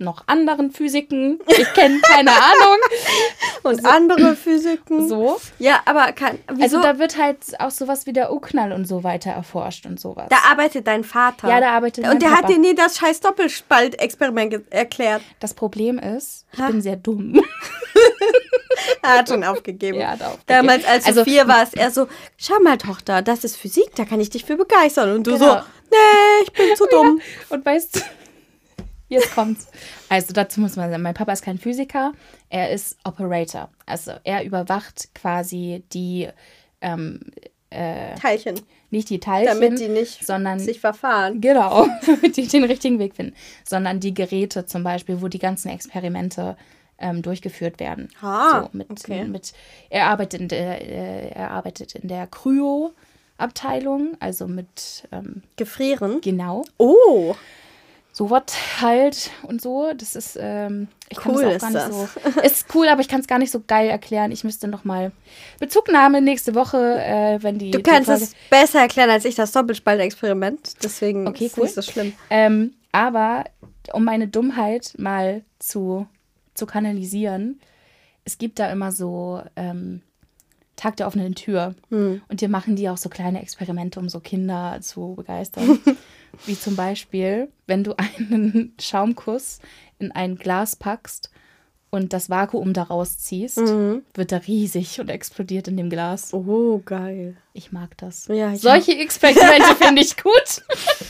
[0.00, 1.38] noch anderen Physiken.
[1.46, 2.78] Ich kenne keine Ahnung.
[3.62, 5.08] Und andere Physiken.
[5.08, 5.40] So.
[5.58, 6.78] Ja, aber kann, wieso?
[6.78, 10.26] Also da wird halt auch sowas wie der U-Knall und so weiter erforscht und sowas.
[10.30, 11.48] da arbeitet dein Vater.
[11.48, 12.42] Ja, da arbeitet Und der Papa.
[12.44, 15.22] hat dir nie das scheiß Doppelspaltexperiment erklärt.
[15.40, 16.68] das Problem ist, ich Ha?
[16.68, 17.40] bin sehr dumm.
[19.02, 19.98] Er hat schon aufgegeben.
[19.98, 20.44] Er hat aufgegeben.
[20.46, 22.06] Damals, als Also- du vier warst, er so,
[22.38, 25.14] schau mal, Tochter, das ist Physik, da kann ich dich für begeistern.
[25.14, 25.54] Und du Genau.
[25.56, 27.20] so, nee, ich bin zu dumm.
[27.50, 28.00] Und weißt du,
[29.10, 29.68] jetzt kommt's.
[30.08, 32.12] Also dazu muss man sagen, mein Papa ist kein Physiker,
[32.48, 33.68] er ist Operator.
[33.86, 36.28] Also er überwacht quasi die,
[36.80, 37.20] ähm,
[37.70, 41.40] Teilchen, nicht die Teilchen, damit die nicht sondern sich verfahren.
[41.40, 43.34] Genau, damit die den richtigen Weg finden.
[43.64, 46.56] Sondern die Geräte zum Beispiel, wo die ganzen Experimente
[46.98, 48.08] ähm, durchgeführt werden.
[48.20, 49.24] Ah, so, mit, okay.
[49.24, 49.52] mit,
[49.88, 56.20] er, arbeitet in der, äh, er arbeitet in der Kryo-Abteilung, also mit, ähm, Gefrieren.
[56.20, 57.34] genau, Oh,
[58.12, 58.42] sowas
[58.80, 59.92] halt und so.
[59.96, 62.34] Das ist, ähm, ich kann Cool das auch gar nicht das.
[62.34, 62.40] so.
[62.40, 64.32] Ist cool, aber ich kann es gar nicht so geil erklären.
[64.32, 65.12] Ich müsste noch mal
[65.58, 67.70] Bezugnahme nächste Woche, äh, wenn die.
[67.70, 70.82] du die kannst Folge- es besser erklären als ich das Doppelspaltexperiment.
[70.82, 71.64] Deswegen Okay, ist cool.
[71.64, 72.12] nicht so schlimm.
[72.30, 73.44] Ähm, aber
[73.92, 76.06] um meine Dummheit mal zu,
[76.54, 77.60] zu kanalisieren,
[78.24, 80.02] es gibt da immer so ähm,
[80.80, 81.74] Tag der offenen Tür.
[81.90, 82.22] Hm.
[82.28, 85.78] Und hier machen die auch so kleine Experimente, um so Kinder zu begeistern.
[86.46, 89.58] Wie zum Beispiel, wenn du einen Schaumkuss
[89.98, 91.28] in ein Glas packst
[91.90, 94.02] und das Vakuum daraus ziehst, Mhm.
[94.14, 96.32] wird er riesig und explodiert in dem Glas.
[96.32, 97.36] Oh, geil.
[97.52, 98.26] Ich mag das.
[98.28, 100.62] Ja, ich Solche Experimente finde ich gut.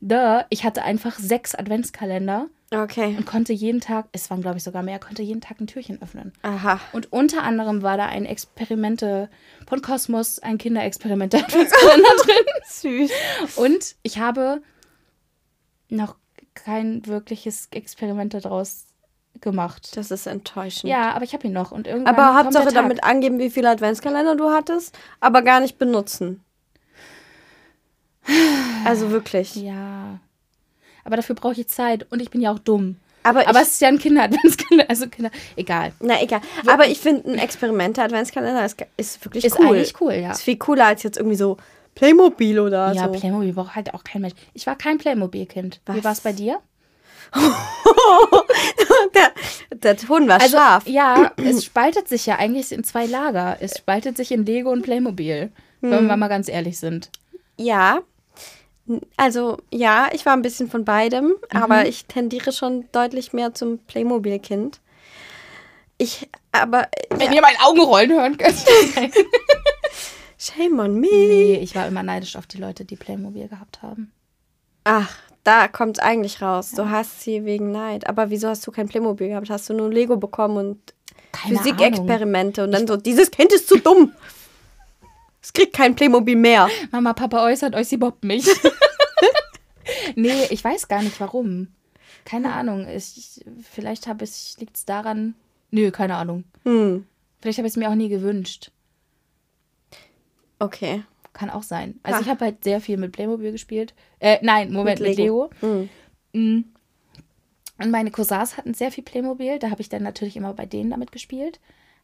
[0.00, 3.14] da, ich hatte einfach sechs Adventskalender Okay.
[3.18, 6.00] und konnte jeden Tag, es waren glaube ich sogar mehr, konnte jeden Tag ein Türchen
[6.00, 6.32] öffnen.
[6.40, 6.80] Aha.
[6.92, 9.28] Und unter anderem war da ein Experimente
[9.68, 12.36] von Kosmos, ein Kinderexperiment Adventskalender drin.
[12.66, 13.10] Süß.
[13.58, 14.62] Und ich habe
[15.96, 16.16] noch
[16.54, 18.86] kein wirkliches Experiment daraus
[19.40, 19.96] gemacht.
[19.96, 20.90] Das ist enttäuschend.
[20.90, 21.72] Ja, aber ich habe ihn noch.
[21.72, 26.42] Und irgendwann Aber Hauptsache damit angeben, wie viele Adventskalender du hattest, aber gar nicht benutzen.
[28.84, 29.56] Also wirklich.
[29.56, 30.20] Ja.
[31.04, 32.96] Aber dafür brauche ich Zeit und ich bin ja auch dumm.
[33.24, 34.86] Aber, Aber ich, es ist ja ein Kinder-Adventskalender.
[34.88, 35.30] Also Kinder.
[35.56, 35.92] Egal.
[36.00, 36.40] na egal.
[36.66, 39.66] Aber ich finde, ein Experimente-Adventskalender ist, ist wirklich Ist cool.
[39.66, 40.32] eigentlich cool, ja.
[40.32, 41.56] Ist viel cooler als jetzt irgendwie so
[41.94, 43.12] Playmobil oder Ja, so.
[43.12, 44.34] Playmobil braucht halt auch kein Mensch.
[44.54, 45.80] Ich war kein Playmobil-Kind.
[45.86, 46.58] Wie war es bei dir?
[49.14, 49.32] der,
[49.74, 50.86] der Ton war Also, scharf.
[50.86, 53.56] ja, es spaltet sich ja eigentlich in zwei Lager.
[53.60, 55.50] Es spaltet sich in Lego und Playmobil.
[55.80, 55.90] Hm.
[55.90, 57.10] Wenn wir mal ganz ehrlich sind.
[57.56, 58.00] Ja.
[59.16, 61.34] Also, ja, ich war ein bisschen von beidem, Mhm.
[61.62, 64.80] aber ich tendiere schon deutlich mehr zum Playmobil-Kind.
[65.98, 68.56] Ich, aber, Wenn ihr meine Augenrollen hören könnt.
[70.42, 71.08] shame on me.
[71.08, 74.12] nee, ich war immer neidisch auf die Leute, die Playmobil gehabt haben.
[74.84, 76.72] Ach, da kommt es eigentlich raus.
[76.72, 78.06] Du hast sie wegen Neid.
[78.08, 79.50] Aber wieso hast du kein Playmobil gehabt?
[79.50, 80.94] Hast du nur Lego bekommen und
[81.32, 84.12] Keine Physikexperimente und dann so, dieses Kind ist zu dumm.
[85.40, 86.68] Es kriegt kein Playmobil mehr.
[86.92, 88.46] Mama, Papa äußert euch, sie bobbt mich.
[90.14, 91.68] nee, ich weiß gar nicht warum.
[92.24, 92.86] Keine Ahnung.
[92.88, 95.34] Ich, vielleicht habe ich, liegt es daran.
[95.70, 96.44] Nö, keine Ahnung.
[96.64, 97.06] Hm,
[97.40, 98.70] Vielleicht habe ich es mir auch nie gewünscht.
[100.64, 101.02] Okay.
[101.32, 101.98] Kann auch sein.
[102.02, 102.22] Also Ah.
[102.22, 103.94] ich habe halt sehr viel mit Playmobil gespielt.
[104.20, 105.50] Äh, nein, Moment, mit Lego.
[105.60, 105.88] Hm.
[106.32, 106.64] Mm.
[107.78, 109.58] Und meine Cousins hatten sehr viel Playmobil.
[109.58, 111.58] Da habe ich dann natürlich immer bei denen damit gespielt.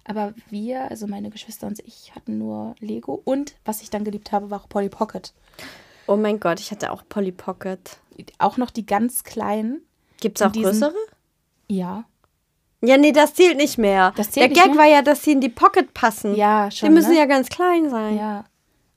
[0.04, 3.20] Aber wir, also meine Geschwister und ich, hatten nur Lego.
[3.24, 5.34] Und was ich dann geliebt habe, war auch Polly Pocket.
[6.06, 7.98] Oh mein Gott, ich hatte auch Polly Pocket.
[8.38, 9.82] Auch noch die ganz kleinen.
[10.20, 10.94] Gibt es auch größere?
[11.68, 12.04] Ja.
[12.80, 14.12] Ja, nee, das zählt nicht mehr.
[14.16, 14.78] Das zählt Der nicht Gag mehr?
[14.78, 16.34] war ja, dass sie in die Pocket passen.
[16.36, 16.94] Ja, Die schon.
[16.94, 17.18] müssen ne?
[17.18, 18.16] ja ganz klein sein.
[18.16, 18.44] Ja.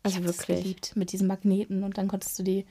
[0.04, 0.64] Also ich hab das wirklich.
[0.64, 2.66] geliebt mit diesen Magneten und dann konntest du die.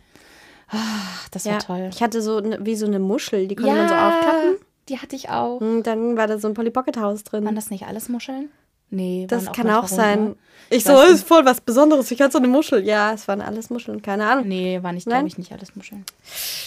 [0.69, 1.91] Ach, das war Ja, toll.
[1.93, 4.57] Ich hatte so ne, wie so eine Muschel, die konnte man so aufklappen.
[4.89, 5.61] Die hatte ich auch.
[5.61, 7.45] Und dann war da so ein Polly Pocket Haus drin.
[7.45, 8.51] Waren das nicht alles Muscheln?
[8.91, 10.25] Nee, das waren kann auch sein.
[10.25, 10.37] ne?
[10.69, 11.15] Ich Ich so, das nicht.
[11.15, 12.11] ist voll was Besonderes.
[12.11, 12.85] Ich hatte so eine Muschel.
[12.85, 14.03] Ja, es waren alles Muscheln.
[14.03, 14.47] Keine Ahnung.
[14.49, 16.05] Nee, war nicht, glaube ich, nicht alles Muscheln.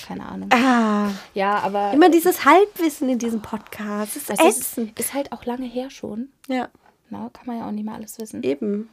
[0.07, 0.49] Keine Ahnung.
[0.51, 4.15] Ah, Ja, aber immer dieses Halbwissen in diesem Podcast.
[4.15, 4.99] Das ist das ist, ätzend.
[4.99, 6.29] ist halt auch lange her schon.
[6.47, 6.67] Ja,
[7.09, 8.43] Na, kann man ja auch nicht mehr alles wissen.
[8.43, 8.89] eben.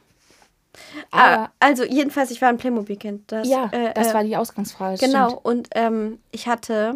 [1.11, 3.29] Aber ah, also jedenfalls, ich war ein Playmobil-Kind.
[3.31, 4.97] Das, ja, äh, das äh, war die Ausgangsfrage.
[4.97, 5.45] Genau, Stimmt.
[5.45, 6.95] und ähm, ich hatte,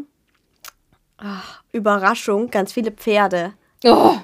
[1.18, 3.54] ach, Überraschung, ganz viele Pferde.
[3.84, 4.16] Oh,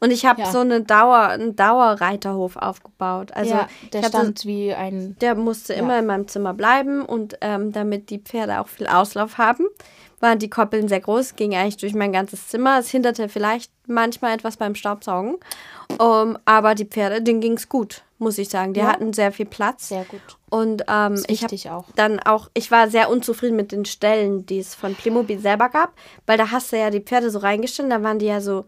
[0.00, 0.50] Und ich habe Ja.
[0.50, 3.32] so eine Dauer, einen Dauerreiterhof aufgebaut.
[3.34, 5.16] Also ja, der stand wie ein.
[5.20, 5.80] der musste Ja.
[5.80, 9.66] immer in meinem Zimmer bleiben und ähm, damit die Pferde auch viel Auslauf haben,
[10.20, 12.78] waren die Koppeln sehr groß, ging eigentlich durch mein ganzes Zimmer.
[12.78, 15.36] Es hinderte vielleicht manchmal etwas beim Staubsaugen,
[15.98, 18.72] um, aber die Pferde, denen ging es gut, muss ich sagen.
[18.72, 18.86] Die Ja.
[18.86, 19.88] hatten sehr viel Platz.
[19.88, 20.20] Sehr gut.
[20.48, 21.56] Und ähm, ich habe
[21.96, 25.92] dann auch, ich war sehr unzufrieden mit den Stellen, die es von Playmobil selber gab,
[26.26, 28.64] weil da hast du ja die Pferde so reingestellt, da waren die ja so,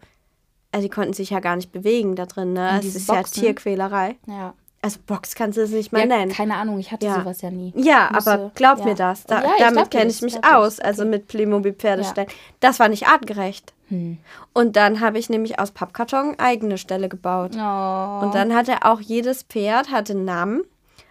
[0.75, 2.79] also die konnten sich ja gar nicht bewegen da drin, ne?
[2.79, 3.23] Es ist Boxen?
[3.43, 4.15] ja Tierquälerei.
[4.27, 4.53] Ja.
[4.81, 6.31] Also Box kannst du es nicht mal ja nennen.
[6.31, 7.15] keine Ahnung, ich hatte Ja.
[7.15, 7.73] sowas ja nie.
[7.75, 8.85] Ja, Musste- aber glaub ja.
[8.85, 9.23] mir das.
[9.23, 10.79] Da, damit kenne ich mich aus.
[10.79, 11.09] Also Okay.
[11.11, 12.29] mit Playmobil-Pferdestellen.
[12.59, 13.73] Das war nicht artgerecht.
[13.87, 14.17] Hm.
[14.53, 17.51] Und dann habe ich nämlich aus Pappkarton eigene Stelle gebaut.
[17.55, 18.19] Oh.
[18.25, 20.63] Und dann hatte auch jedes Pferd hatte einen Namen,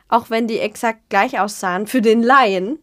[0.08, 1.86] auch wenn die exakt gleich aussahen.
[1.88, 2.78] Für den Laien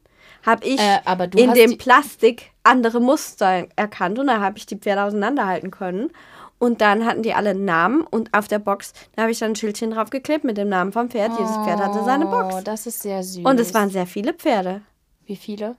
[0.45, 0.99] habe ich Äh,
[1.37, 6.09] in dem Plastik andere Muster erkannt und da habe ich die Pferde auseinanderhalten können.
[6.61, 9.53] Und dann hatten die alle einen Namen und auf der Box, da habe ich dann
[9.53, 11.31] ein Schildchen draufgeklebt mit dem Namen vom Pferd.
[11.31, 12.63] Jedes Pferd hatte seine Oh, Box.
[12.63, 13.43] das ist sehr süß.
[13.43, 14.81] Und es waren sehr viele Pferde.
[15.25, 15.75] Wie viele?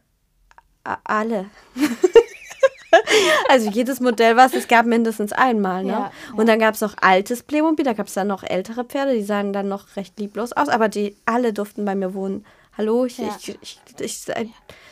[0.83, 1.47] A- Alle.
[3.49, 5.85] also jedes Modell, was es gab, mindestens einmal.
[5.85, 5.92] Ne?
[5.92, 9.14] Ja, Und dann gab es noch altes Playmobil, da gab es dann noch ältere Pferde,
[9.14, 12.45] die sahen dann noch recht lieblos aus, aber die alle durften bei mir wohnen.
[12.77, 13.29] Hallo, ich, Ja.
[13.38, 14.27] ich, ich, ich,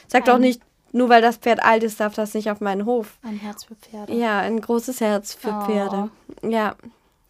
[0.06, 3.18] sag doch nicht, nur weil das Pferd alt ist, darf das nicht auf meinen Hof.
[3.22, 4.12] Ein Herz für Pferde.
[4.14, 5.60] Ja, ein großes Herz für Oh.
[5.66, 6.10] Pferde.
[6.42, 6.74] Ja,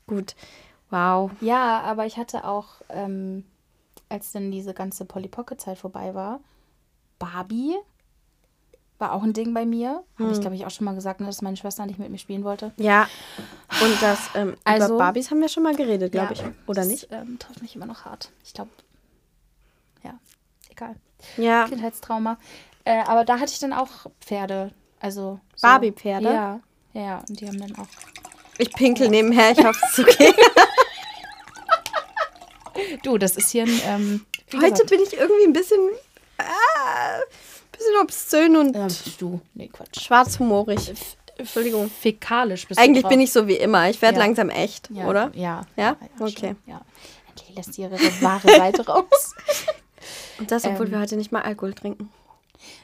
[0.06, 0.34] gut.
[0.90, 1.30] Wow.
[1.40, 3.44] Ja, aber ich hatte auch, ähm,
[4.08, 6.40] als dann diese ganze Polly Pocket Zeit vorbei war,
[7.18, 7.76] Barbie
[8.98, 10.02] war auch ein Ding bei mir.
[10.18, 10.32] Habe Hm.
[10.32, 12.44] ich, glaube ich, auch schon mal gesagt, ne, dass meine Schwester nicht mit mir spielen
[12.44, 12.72] wollte.
[12.76, 13.08] Ja.
[13.82, 16.42] Und das, ähm, Also- über Barbies haben wir schon mal geredet, glaube ich.
[16.66, 17.08] Oder das, nicht?
[17.10, 18.30] Ähm, trifft mich immer noch hart.
[18.44, 18.70] Ich glaube,
[20.02, 20.18] ja,
[20.70, 20.96] egal.
[21.36, 21.66] Ja.
[21.66, 22.36] Kindheitstrauma.
[22.90, 23.88] Äh, aber da hatte ich dann auch
[24.20, 24.72] Pferde.
[25.00, 26.26] Also so, Barbie-Pferde?
[26.32, 26.60] Ja,
[26.92, 27.24] ja, ja.
[27.28, 27.86] Und die haben dann auch.
[28.58, 30.34] Ich pinkel nebenher, ich hoffe, es ist okay.
[33.02, 33.80] Du, das ist hier ein.
[33.86, 34.26] Ähm,
[34.60, 35.78] Heute bin ich irgendwie ein bisschen,
[36.38, 37.20] ah,
[37.72, 40.00] bisschen obszön und ähm, du, nee, Quatsch.
[40.00, 40.92] schwarzhumorig.
[41.36, 41.90] Entschuldigung.
[41.90, 43.10] Fäkalisch bist du Eigentlich drauf.
[43.10, 43.88] bin ich so wie immer.
[43.90, 44.24] Ich werde Ja.
[44.24, 45.30] langsam echt, Ja, oder?
[45.34, 45.62] Ja.
[45.76, 45.96] Ja?
[46.18, 46.56] Okay.
[46.66, 46.80] Ja.
[47.28, 49.34] Endlich lässt ihre wahre Seite raus.
[50.38, 50.92] Und das, obwohl Ähm.
[50.92, 52.10] wir heute nicht mal Alkohol trinken.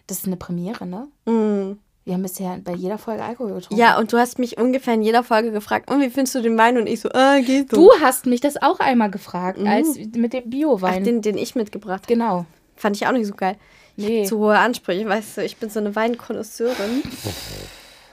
[0.07, 1.09] Das ist eine Premiere, ne?
[1.25, 1.79] Mm.
[2.05, 3.77] Wir haben bisher bei jeder Folge Alkohol getrunken.
[3.77, 6.57] Ja, und du hast mich ungefähr in jeder Folge gefragt, und wie findest du den
[6.57, 6.79] Wein?
[6.79, 7.77] Und ich so, ah, geht so.
[7.77, 11.03] Du hast mich das auch einmal gefragt, als mit dem Bio-Wein.
[11.03, 12.07] den, den ich mitgebracht.
[12.07, 12.47] genau.
[12.77, 13.57] Fand ich auch nicht so geil.
[13.97, 14.25] Nee.
[14.25, 17.03] Zu hohe Ansprüche, weißt du, ich bin so eine Weinkonnoisseurin.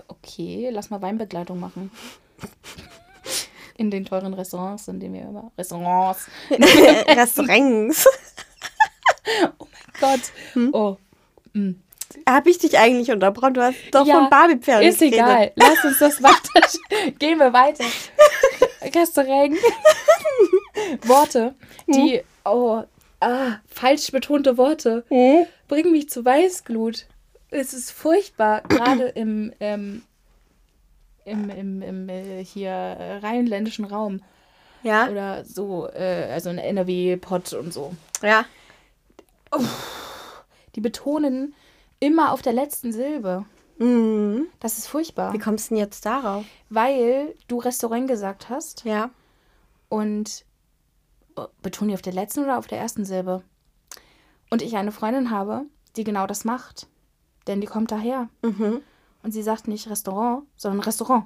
[0.07, 1.91] Okay, lass mal Weinbegleitung machen.
[3.77, 5.51] In den teuren Restaurants, in denen wir immer.
[5.57, 6.27] Restaurants.
[6.49, 8.05] Restaurants.
[9.99, 10.21] Gott.
[10.53, 10.69] Hm?
[10.73, 10.97] Oh.
[11.53, 11.71] Mm.
[12.27, 13.53] Habe ich dich eigentlich unterbrochen?
[13.55, 15.51] Du hast doch Ja, von Barbie-Pferden Ist egal.
[15.55, 16.67] Lass uns das weiter.
[17.19, 17.85] Gehen wir weiter.
[18.81, 19.57] Restaurant.
[21.05, 21.55] Worte,
[21.87, 22.21] die.
[22.45, 22.83] Oh.
[23.19, 25.05] Ah, falsch betonte Worte.
[25.07, 25.45] Hm?
[25.67, 27.05] Bringen mich zu Weißglut.
[27.49, 28.61] Es ist furchtbar.
[28.67, 29.53] Gerade im.
[29.59, 30.03] Ähm,
[31.25, 34.21] im, im, im äh, hier äh, rheinländischen Raum
[34.83, 37.93] Ja, oder so, äh, also in NRW-Pott und so.
[38.21, 38.43] ja.
[40.75, 41.53] Die betonen
[41.99, 43.45] immer auf der letzten Silbe.
[43.79, 44.47] Mhm.
[44.59, 45.33] Das ist furchtbar.
[45.33, 46.45] Wie kommst du denn jetzt darauf?
[46.69, 49.09] Weil du Restaurant gesagt hast Ja.
[49.89, 50.45] und
[51.35, 53.43] oh, betonen die auf der letzten oder auf der ersten Silbe.
[54.49, 56.87] Und ich eine Freundin habe, die genau das macht.
[57.47, 58.29] Denn die kommt daher.
[58.41, 58.81] Mhm.
[59.23, 61.25] Und sie sagt nicht Restaurant, sondern Restaurant.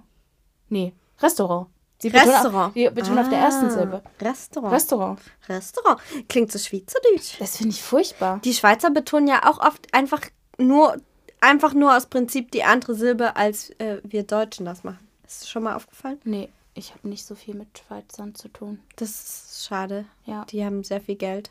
[0.70, 1.68] Nee, Restaurant.
[2.00, 2.68] Sie Restaurant.
[2.70, 4.04] Auf, sie betont auf der ersten Ah, Silbe.
[4.22, 4.72] Restaurant.
[4.74, 5.20] Restaurant.
[5.50, 6.00] Restaurant.
[6.30, 7.40] Klingt so schweizerdeutsch.
[7.40, 8.40] Das finde ich furchtbar.
[8.44, 10.22] Die Schweizer betonen ja auch oft einfach
[10.60, 10.98] nur,
[11.42, 15.00] einfach nur aus Prinzip die andere Silbe, als äh, wir Deutschen das machen.
[15.26, 16.20] Ist das schon mal aufgefallen?
[16.24, 18.80] Nee, ich habe nicht so viel mit Schweizern zu tun.
[18.98, 20.06] Das ist schade.
[20.26, 20.46] Ja.
[20.46, 21.50] Die haben sehr viel Geld.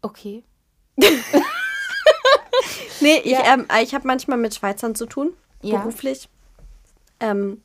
[0.00, 0.42] Okay.
[3.00, 3.54] Nee, ich, Ja.
[3.54, 5.34] ähm, ich habe manchmal mit Schweizern zu tun.
[5.62, 5.78] Ja.
[5.78, 6.28] Beruflich.
[7.20, 7.62] Ähm,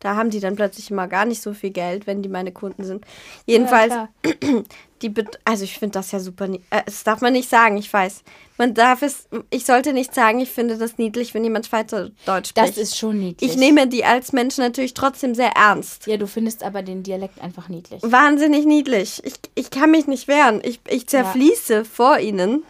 [0.00, 2.84] da haben die dann plötzlich immer gar nicht so viel Geld, wenn die meine Kunden
[2.84, 3.04] sind.
[3.46, 4.08] Jedenfalls, klar.
[5.02, 5.12] die,
[5.44, 8.22] also ich finde das ja super, äh, das darf man nicht sagen, ich weiß.
[8.58, 12.70] Man darf es, ich sollte nicht sagen, ich finde das niedlich, wenn jemand Schweizerdeutsch Das
[12.70, 12.78] spricht.
[12.78, 13.50] ist schon niedlich.
[13.50, 16.06] ich nehme die als Menschen natürlich trotzdem sehr ernst.
[16.06, 18.02] Ja, du findest aber den Dialekt einfach niedlich.
[18.02, 19.22] Wahnsinnig niedlich.
[19.24, 20.60] Ich, ich kann mich nicht wehren.
[20.64, 22.64] Ich, ich zerfließe vor ihnen.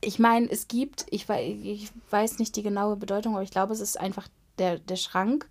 [0.00, 3.80] Ich meine, es gibt, ich, ich weiß nicht die genaue Bedeutung, aber ich glaube, es
[3.80, 5.48] ist einfach der, der Schrank,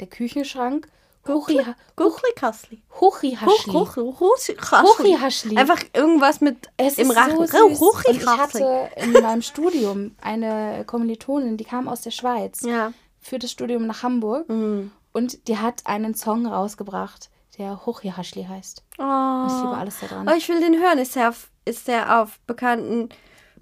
[0.00, 0.88] der Küchenschrank.
[1.28, 1.60] Huchi,
[1.96, 2.82] Guchrikasli.
[3.00, 3.72] Huchi Haschli.
[3.72, 5.56] Huchi-Haschli.
[5.56, 7.46] Einfach irgendwas mit Es im Rachen.
[7.48, 7.80] so süß.
[7.80, 12.92] Und ich hatte in meinem Studium eine Kommilitonin, die kam aus der Schweiz Ja.
[13.20, 14.92] für das Studium nach Hamburg Mhm.
[15.12, 17.28] und die hat einen Song rausgebracht,
[17.58, 18.84] der Huchi Haschli heißt.
[18.98, 19.02] Oh.
[19.02, 20.28] Und ich liebe alles daran.
[20.28, 20.98] oh, ich will den hören.
[20.98, 23.08] Ist der auf, ist der auf bekannten.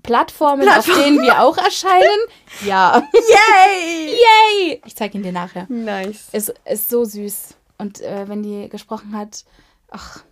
[0.05, 0.97] Plattformen, Plattform.
[0.97, 2.21] auf denen wir auch erscheinen?
[2.65, 3.03] ja.
[3.13, 4.11] Yay!
[4.15, 4.83] Yay!
[4.87, 5.67] Ich zeige ihn dir nachher.
[5.69, 6.29] Nice.
[6.33, 7.55] Es ist so süß.
[7.79, 9.45] Und äh, wenn die gesprochen hat,
[9.91, 10.23] ach,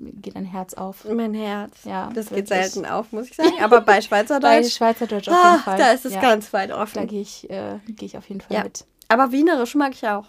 [0.00, 1.04] geht ein Herz auf.
[1.04, 1.72] Mein Herz.
[1.84, 2.48] Ja, Das wirklich.
[2.48, 3.52] geht selten auf, muss ich sagen.
[3.62, 4.72] Aber bei Bei Schweizerdeutsch.
[4.74, 5.78] Schweizerdeutsch auf jeden ah, Fall.
[5.78, 7.06] da ist es ja, ganz weit Da offen.
[7.06, 8.62] gehe ich, äh, geh ich auf jeden Fall Ja.
[8.64, 8.84] mit.
[9.08, 10.28] Aber Wienerisch mag ich auch.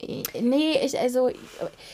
[0.00, 1.30] Äh, Nee, ich, also,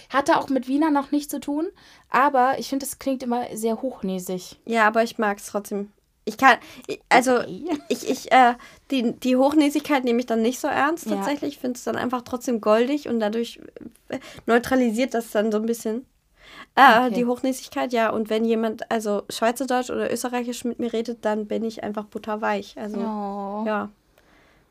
[0.09, 1.67] hatte auch mit Wiener noch nichts zu tun,
[2.09, 4.59] aber ich finde, es klingt immer sehr hochnäsig.
[4.65, 5.93] Ja, aber ich mag es trotzdem.
[6.31, 7.79] Ich kann, ich- also Okay.
[7.89, 8.55] ich, ich, äh,
[8.91, 11.17] die, die Hochnäsigkeit nehme ich dann nicht so ernst Ja.
[11.17, 11.55] tatsächlich.
[11.55, 13.61] Ich finde es dann einfach trotzdem goldig und dadurch
[14.09, 16.07] äh, neutralisiert das dann so ein bisschen.
[16.77, 17.15] Äh, Okay.
[17.15, 18.11] Die Hochnäsigkeit, ja.
[18.11, 22.75] Und wenn jemand, also Schweizerdeutsch oder Österreichisch mit mir redet, dann bin ich einfach butterweich.
[22.79, 23.65] Also, Oh.
[23.67, 23.89] ja.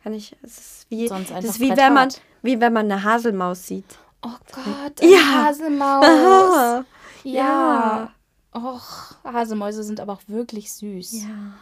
[0.04, 2.10] Kann ich, es ist wie, Sonst das ist wie wenn man,
[2.41, 3.98] wie wenn man eine Haselmaus sieht.
[4.26, 5.43] Oh Gott, eine Ja.
[5.45, 6.06] Haselmaus.
[6.06, 6.86] Aha.
[7.24, 8.12] Ja.
[8.54, 11.24] Och, Haselmäuse sind aber auch wirklich süß.
[11.24, 11.54] Ja.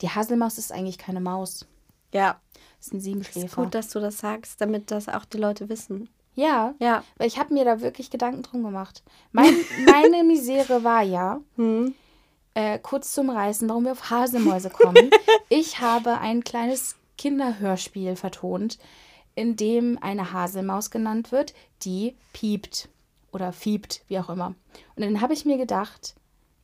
[0.00, 1.66] Die Haselmaus ist eigentlich keine Maus.
[2.12, 2.40] Ja.
[2.78, 3.62] Das ist ein Ist Siebenschläfer.
[3.62, 6.08] gut, dass du das sagst, damit das auch die Leute wissen.
[6.34, 7.04] Ja, Ja.
[7.18, 9.02] weil ich habe mir da wirklich Gedanken drum gemacht.
[9.30, 9.54] Mein,
[9.86, 11.94] meine Misere war ja, Hm.
[12.54, 15.10] äh, kurz zum Reißen, warum wir auf Haselmäuse kommen.
[15.48, 18.78] ich habe ein kleines Kinderhörspiel vertont,
[19.34, 22.88] in dem eine Haselmaus genannt wird, die piept
[23.32, 24.54] oder fiebt, wie auch immer.
[24.96, 26.14] Und dann habe ich mir gedacht,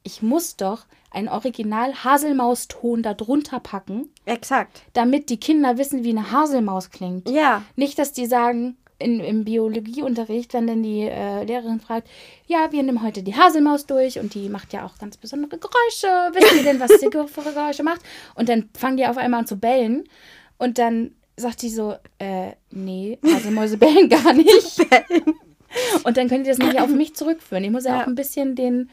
[0.08, 4.82] ich muss doch einen Original Haselmauston da drunter packen, Exakt.
[4.94, 7.28] damit die Kinder wissen, wie eine Haselmaus klingt.
[7.28, 7.62] Ja.
[7.76, 12.08] Nicht, dass die sagen, in, im Biologieunterricht, wenn dann die äh, Lehrerin fragt,
[12.46, 16.08] ja, wir nehmen heute die Haselmaus durch und die macht ja auch ganz besondere Geräusche.
[16.34, 18.00] Wissen Sie denn, was sie für Geräusche macht?
[18.34, 20.08] Und dann fangen die auf einmal an zu bellen
[20.58, 24.80] und dann sagt die so, äh, nee, Haselmäuse bellen gar nicht.
[26.02, 27.62] Und dann können die das nicht auf mich zurückführen.
[27.62, 28.02] Ich muss ja, Ja.
[28.02, 28.90] auch ein bisschen den,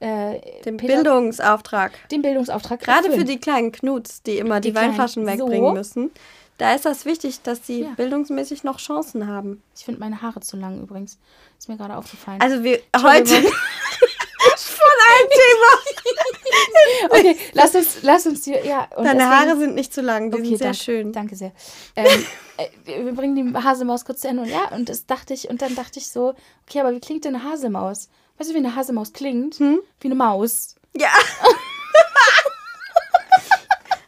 [0.00, 1.92] äh, Den Pädag- Bildungsauftrag.
[2.10, 5.72] den Bildungsauftrag Gerade für die kleinen Knuts, die immer die, Die kleinen- Weinflaschen wegbringen so.
[5.72, 6.10] müssen.
[6.58, 7.88] Da ist das wichtig, dass sie Ja.
[7.96, 9.62] bildungsmäßig noch Chancen haben.
[9.76, 11.18] Ich finde meine Haare zu lang übrigens.
[11.58, 12.40] Ist mir gerade aufgefallen.
[12.40, 15.78] Also wir heute von einem Thema.
[17.10, 18.88] Okay, lass uns, lass uns die, ja.
[18.96, 21.12] Deine deswegen- Haare sind nicht zu lang, die Okay, sind sehr danke, schön.
[21.12, 21.52] Danke sehr.
[21.94, 22.24] Ähm,
[22.56, 25.62] äh, wir bringen die Hasemaus kurz zu Ende und ja, und das dachte ich, und
[25.62, 26.34] dann dachte ich so,
[26.66, 28.08] okay, aber wie klingt denn eine Hasemaus?
[28.38, 29.56] Weißt du, wie eine Hasemaus klingt?
[29.56, 29.80] Hm?
[30.00, 30.76] Wie eine Maus.
[30.96, 31.08] Ja.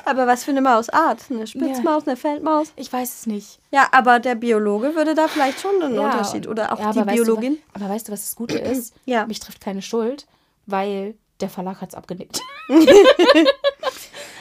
[0.04, 1.20] aber was für eine Mausart?
[1.30, 2.72] Eine Spitzmaus, eine Feldmaus?
[2.76, 3.58] Ich weiß es nicht.
[3.70, 6.46] Ja, aber der Biologe würde da vielleicht schon einen Ja, Unterschied.
[6.46, 7.58] Oder auch ja, die aber weißt du Biologin.
[7.74, 8.94] aber weißt du, was das Gute ist?
[9.04, 9.26] Ja.
[9.26, 10.26] Mich trifft keine Schuld,
[10.66, 12.40] weil der Verlag hat es abgenickt.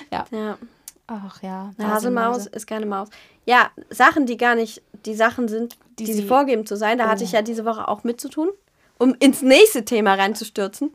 [0.10, 0.26] Ja.
[1.08, 1.74] Ach ja.
[1.78, 2.50] Eine Haselmaus Haselmäuse.
[2.50, 3.10] ist keine Maus.
[3.46, 6.98] Ja, Sachen, die gar nicht die Sachen sind, die, Die sie sie- vorgeben zu sein.
[6.98, 7.26] Da hatte Oh.
[7.26, 8.50] ich ja diese Woche auch mit zu tun.
[9.00, 10.92] Um ins nächste Thema reinzustürzen.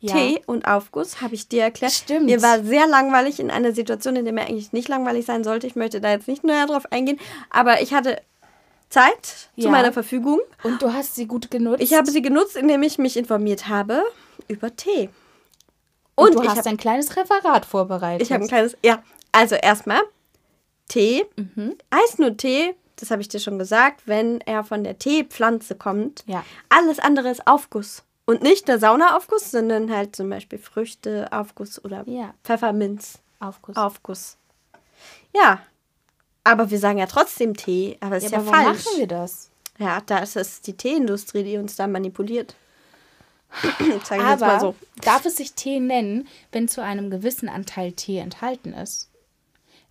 [0.00, 0.12] Ja.
[0.14, 1.92] Tee und Aufguss, habe ich dir erklärt.
[1.92, 2.26] Stimmt.
[2.26, 5.66] Mir war sehr langweilig in einer Situation, in der mir eigentlich nicht langweilig sein sollte.
[5.66, 7.18] Ich möchte da jetzt nicht näher drauf eingehen.
[7.48, 8.20] Aber ich hatte
[8.90, 9.70] Zeit zu Ja.
[9.70, 10.40] meiner Verfügung.
[10.62, 11.82] Und du hast sie gut genutzt.
[11.82, 14.02] Ich habe sie genutzt, indem ich mich informiert habe
[14.46, 15.08] über Tee.
[16.16, 18.22] und, Und du hast ein kleines Referat vorbereitet.
[18.26, 18.76] ich habe ein kleines.
[18.84, 20.00] Ja, also erstmal
[20.88, 21.24] Tee.
[21.36, 21.76] Mhm.
[22.36, 26.24] Tee, das habe ich dir schon gesagt, wenn er von der Teepflanze kommt.
[26.26, 26.44] Ja.
[26.68, 28.02] Alles andere ist Aufguss.
[28.26, 32.34] Und nicht der Saunaaufguss, sondern halt zum Beispiel Früchteaufguss oder Ja.
[32.42, 33.18] Pfefferminz.
[33.40, 33.76] Aufguss.
[33.76, 34.36] Aufguss.
[35.34, 35.60] Ja.
[36.44, 38.84] Aber wir sagen ja trotzdem Tee, aber ist ja, ja, aber warum falsch.
[38.84, 39.50] machen wir das?
[39.78, 42.54] Ja, da ist es die Teeindustrie, die uns da manipuliert.
[44.10, 44.74] Aber mal so.
[45.02, 49.10] darf es sich Tee nennen, wenn zu einem gewissen Anteil Tee enthalten ist?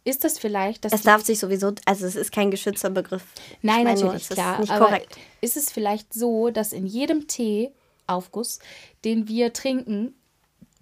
[0.06, 3.24] Ist das vielleicht, dass Es darf sich sowieso, also es ist kein geschützter Begriff.
[3.62, 4.60] Nein, Ich meine nur, natürlich ist klar.
[4.60, 5.18] nicht aber korrekt.
[5.42, 8.60] ist es vielleicht so, dass in jedem Teeaufguss,
[9.06, 10.14] den wir trinken,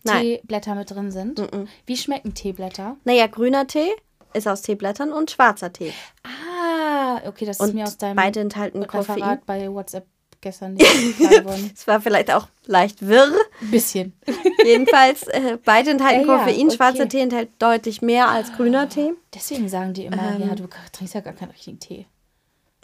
[0.03, 0.21] Nein.
[0.23, 1.39] Teeblätter mit drin sind?
[1.85, 2.97] Wie schmecken Teeblätter?
[3.03, 3.91] Naja, grüner Tee
[4.33, 5.93] ist aus Teeblättern und schwarzer Tee.
[6.23, 9.17] Ah, okay, das ist Und mir aus deinem beide enthalten Koffein.
[9.17, 10.07] Referat bei WhatsApp
[10.41, 11.71] gestern nicht klar geworden.
[11.75, 13.31] Es war vielleicht auch leicht wirr.
[13.61, 14.13] Ein bisschen.
[14.65, 16.71] Jedenfalls, äh, beide enthalten Ja, ja, Koffein.
[16.71, 17.09] Schwarzer okay.
[17.09, 19.13] Tee enthält deutlich mehr als grüner Tee.
[19.33, 20.47] Deswegen sagen die immer, Ähm.
[20.49, 22.05] ja, du trinkst ja gar keinen richtigen Tee.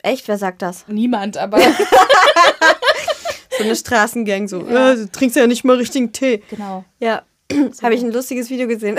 [0.03, 0.85] Echt, wer sagt das?
[0.87, 1.59] Niemand, aber
[3.57, 4.91] So eine Straßengang, so, Ja.
[4.91, 6.43] äh, du trinkst ja nicht mal richtigen Tee.
[6.49, 6.85] genau.
[6.99, 7.23] Ja,
[7.81, 8.97] habe ich ein lustiges Video gesehen.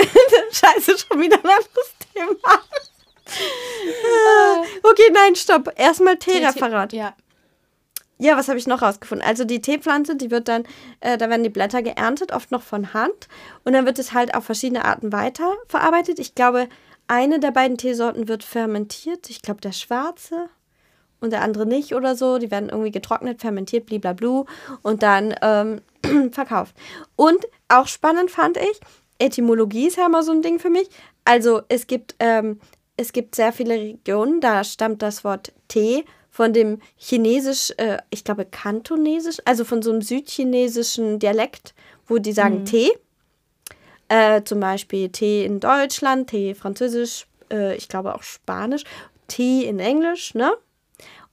[0.51, 2.61] Scheiße, schon wieder ein anderes Thema.
[3.31, 5.73] Ah, okay, nein, stopp.
[5.77, 6.93] Erstmal Teereferat.
[6.93, 7.15] Ja.
[8.19, 9.27] Ja, was habe ich noch rausgefunden?
[9.27, 10.65] Also die Teepflanze, die wird dann,
[11.01, 13.29] äh, da werden die Blätter geerntet, oft noch von Hand.
[13.65, 16.19] Und dann wird es halt auf verschiedene Arten weiterverarbeitet.
[16.19, 16.69] Ich glaube,
[17.07, 19.31] eine der beiden Teesorten wird fermentiert.
[19.31, 20.49] Ich glaube, der schwarze
[21.21, 22.39] und der andere nicht oder so.
[22.39, 24.47] Die werden irgendwie getrocknet, fermentiert, blablablu
[24.83, 25.81] und dann ähm,
[26.33, 26.75] verkauft.
[27.15, 28.81] Und auch spannend fand ich,
[29.19, 30.89] Etymologie ist ja immer so ein Ding für mich.
[31.25, 32.61] Also es gibt, ähm,
[32.97, 36.05] es gibt sehr viele Regionen, da stammt das Wort Tee
[36.39, 41.75] von dem Chinesisch, äh, ich glaube Kantonesisch, also von so einem südchinesischen Dialekt,
[42.07, 42.93] wo die sagen Tee.
[44.09, 48.85] Äh, zum Beispiel Tee in Deutschland, Tee Französisch, äh, ich glaube auch Spanisch,
[49.27, 50.53] Tee in Englisch, ne?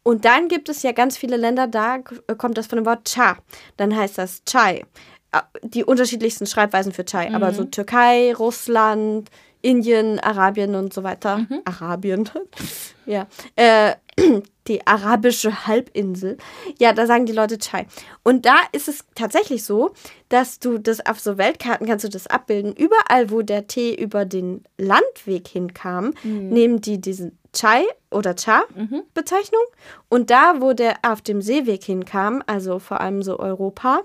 [0.01, 3.07] Und dann gibt es ja ganz viele Länder, da k- kommt das von dem Wort
[3.07, 3.37] Cha.
[3.77, 4.85] Dann heißt das Chai.
[5.31, 9.29] Äh, Die unterschiedlichsten Schreibweisen für Chai, aber so Türkei, Russland,
[9.65, 11.47] Indien, Arabien und so weiter.
[11.65, 12.29] Arabien.
[13.07, 13.25] ja.
[13.55, 13.95] Äh,
[14.67, 16.37] die arabische Halbinsel.
[16.79, 17.87] Ja, da sagen die Leute Chai.
[18.23, 19.93] Und da ist es tatsächlich so,
[20.29, 22.73] dass du das auf so Weltkarten kannst du das abbilden.
[22.73, 29.63] Überall, wo der Tee über den Landweg hinkam, nehmen die diesen Chai oder Cha-Bezeichnung.
[30.09, 34.01] Und da, wo der auf dem Seeweg hinkam, also vor allem so Europa,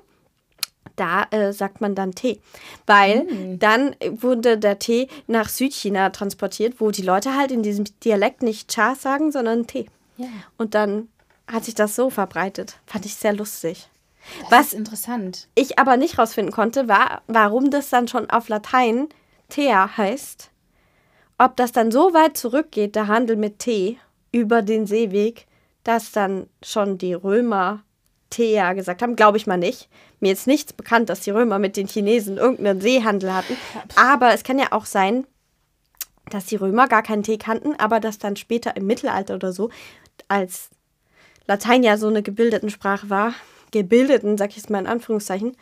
[1.01, 2.41] da äh, sagt man dann Tee.
[2.87, 8.43] Weil dann wurde der Tee nach Südchina transportiert, wo die Leute halt in diesem Dialekt
[8.43, 9.87] nicht Cha sagen, sondern Tee.
[10.19, 10.29] Ja.
[10.59, 11.09] Und dann
[11.51, 12.77] hat sich das so verbreitet.
[12.87, 13.89] Fand ich sehr lustig.
[14.43, 15.49] Das Was ist interessant.
[15.55, 19.09] ich aber nicht rausfinden konnte, war, warum das dann schon auf Latein
[19.49, 20.51] Thea heißt.
[21.39, 23.99] Ob das dann so weit zurückgeht, der Handel mit Tee
[24.31, 25.47] über den Seeweg,
[25.85, 27.83] dass dann schon die Römer
[28.29, 29.89] Thea gesagt haben, glaube ich mal nicht.
[30.21, 33.57] Mir ist nichts bekannt, dass die Römer mit den Chinesen irgendeinen Seehandel hatten.
[33.97, 35.27] Aber es kann ja auch sein,
[36.31, 39.71] dass die Römer gar keinen Tee kannten, aber dass dann später im Mittelalter oder so,
[40.29, 40.71] als
[41.47, 43.35] Latein ja so eine gebildeten Sprache war,
[43.73, 45.57] gebildeten, sag ich jetzt mal in Anführungszeichen,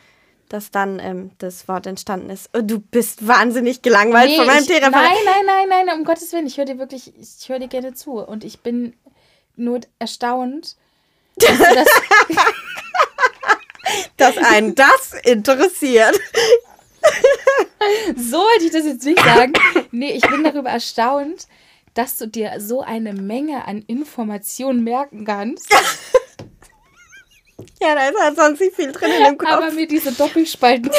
[0.48, 2.50] dass dann ähm, das Wort entstanden ist.
[2.56, 5.02] Oh, du bist wahnsinnig gelangweilt von meinem Teereferat.
[5.02, 6.46] nein, nein, nein, nein, um Gottes Willen.
[6.46, 8.18] Ich höre dir wirklich, ich höre dir gerne zu.
[8.18, 8.94] Und ich bin
[9.56, 10.76] nur erstaunt,
[11.36, 11.88] dass du das
[14.16, 16.18] Dass einen das interessiert.
[18.16, 19.52] So wollte ich das jetzt nicht sagen.
[19.92, 21.46] Nee, ich bin darüber erstaunt,
[21.94, 25.72] dass du dir so eine Menge an Informationen merken kannst,
[27.80, 29.50] Ja, da ist halt sonst nicht viel drin in dem Kopf.
[29.50, 30.90] aber mir diese Doppelspalten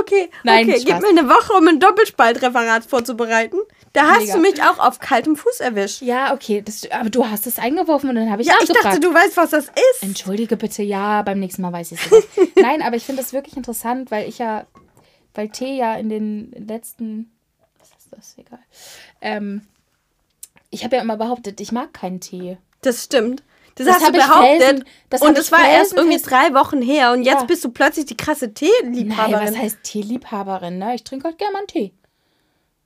[0.00, 0.80] okay, Nein, okay.
[0.80, 0.84] Spaß.
[0.84, 3.58] gib mir eine Woche, um ein Doppelspaltreferat vorzubereiten.
[3.92, 4.34] Da hast Mega.
[4.34, 6.02] du mich auch auf kaltem Fuß erwischt.
[6.02, 9.00] Ja, okay, das, aber du hast es eingeworfen und dann habe ich Ja, ich dachte,
[9.00, 10.02] du weißt, was das ist.
[10.02, 12.26] Entschuldige bitte, ja, beim nächsten Mal weiß ich es.
[12.56, 14.66] Nein, aber ich finde das wirklich interessant, weil ich ja,
[15.34, 17.30] weil Tee ja in den letzten,
[17.78, 18.60] was ist das, egal.
[19.22, 19.62] Ähm,
[20.70, 22.58] ich habe ja immer behauptet, ich mag keinen Tee.
[22.82, 23.42] Das stimmt.
[23.76, 24.62] Das, Das hast du behauptet.
[24.62, 27.44] felsen- das und es war erst irgendwie drei Wochen her und jetzt Ja.
[27.44, 29.48] bist du plötzlich die krasse Nein, Teeliebhaberin.
[29.48, 30.94] was heißt Teeliebhaberin, ne?
[30.94, 31.92] Ich trinke halt gerne mal einen Tee.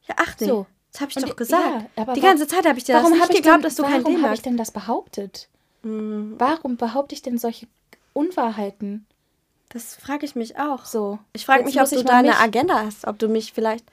[0.09, 0.47] Ja, ach nee.
[0.47, 0.67] So.
[0.93, 1.65] Das habe ich Und doch gesagt.
[1.97, 3.63] ja, aber die ganze Zeit habe ich dir das Warum nicht habe ich geglaubt, denn,
[3.63, 5.49] dass du warum Tee habe ich denn das behauptet?
[5.85, 6.35] Hm.
[6.37, 7.69] Warum behaupte ich denn solche
[8.13, 9.07] Unwahrheiten?
[9.69, 10.85] Das frage ich mich auch.
[10.85, 11.21] So.
[11.33, 13.85] Ich frage mich, ob du da eine Agenda hast, ob du mich vielleicht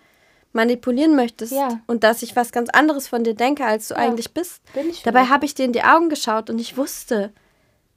[0.54, 1.80] manipulieren möchtest Ja.
[1.88, 4.00] und dass ich was ganz anderes von dir denke, als du Ja.
[4.02, 4.62] eigentlich bist.
[4.74, 7.32] Bin ich Dabei habe ich dir in die Augen geschaut und ich wusste,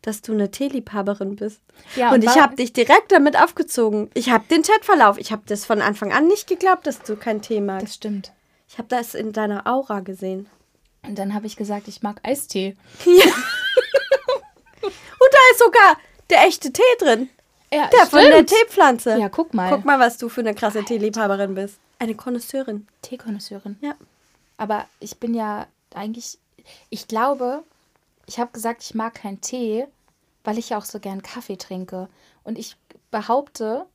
[0.02, 1.60] dass du eine Teeliebhaberin bist.
[1.96, 4.10] Ja, und und ich habe dich direkt damit aufgezogen.
[4.14, 5.18] Ich habe den Chatverlauf.
[5.18, 7.86] Ich habe das von Anfang an nicht geglaubt, dass du keinen Tee magst.
[7.86, 8.32] Das stimmt.
[8.68, 10.48] Ich habe das in deiner Aura gesehen.
[11.06, 12.76] Und dann habe ich gesagt, ich mag Eistee.
[14.82, 15.96] Und da ist sogar
[16.30, 17.28] der echte Tee drin.
[17.72, 19.16] Ja, Der von der Teepflanze.
[19.18, 19.70] Ja, guck mal.
[19.70, 21.78] Guck mal, was du für eine krasse Teeliebhaberin bist.
[22.00, 22.88] Eine Konnoisseurin.
[23.02, 23.76] Teekonnoisseurin.
[23.80, 23.94] Ja.
[24.56, 26.38] Aber ich bin ja eigentlich,
[26.88, 27.62] ich glaube,
[28.26, 29.86] ich habe gesagt, ich mag keinen Tee,
[30.42, 32.08] weil ich ja auch so gern Kaffee trinke.
[32.42, 32.76] Und ich
[33.10, 33.86] behaupte,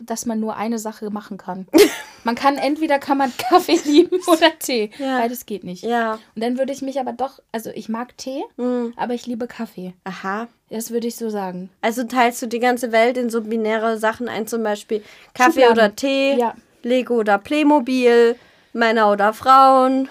[0.00, 1.66] dass man nur eine Sache machen kann.
[2.24, 4.90] Man kann entweder kann man Kaffee lieben oder Tee.
[4.98, 5.20] Ja.
[5.20, 5.84] Beides geht nicht.
[5.84, 6.14] Ja.
[6.34, 8.92] Und dann würde ich mich aber doch, also ich mag Tee, Mhm.
[8.96, 9.94] aber ich liebe Kaffee.
[10.02, 10.48] Aha.
[10.68, 11.70] Das würde ich so sagen.
[11.80, 15.72] Also teilst du die ganze Welt in so binäre Sachen ein, zum Beispiel Kaffee Schubladen.
[15.72, 16.54] oder Tee, Ja.
[16.82, 18.36] Lego oder Playmobil,
[18.72, 20.08] Männer oder Frauen.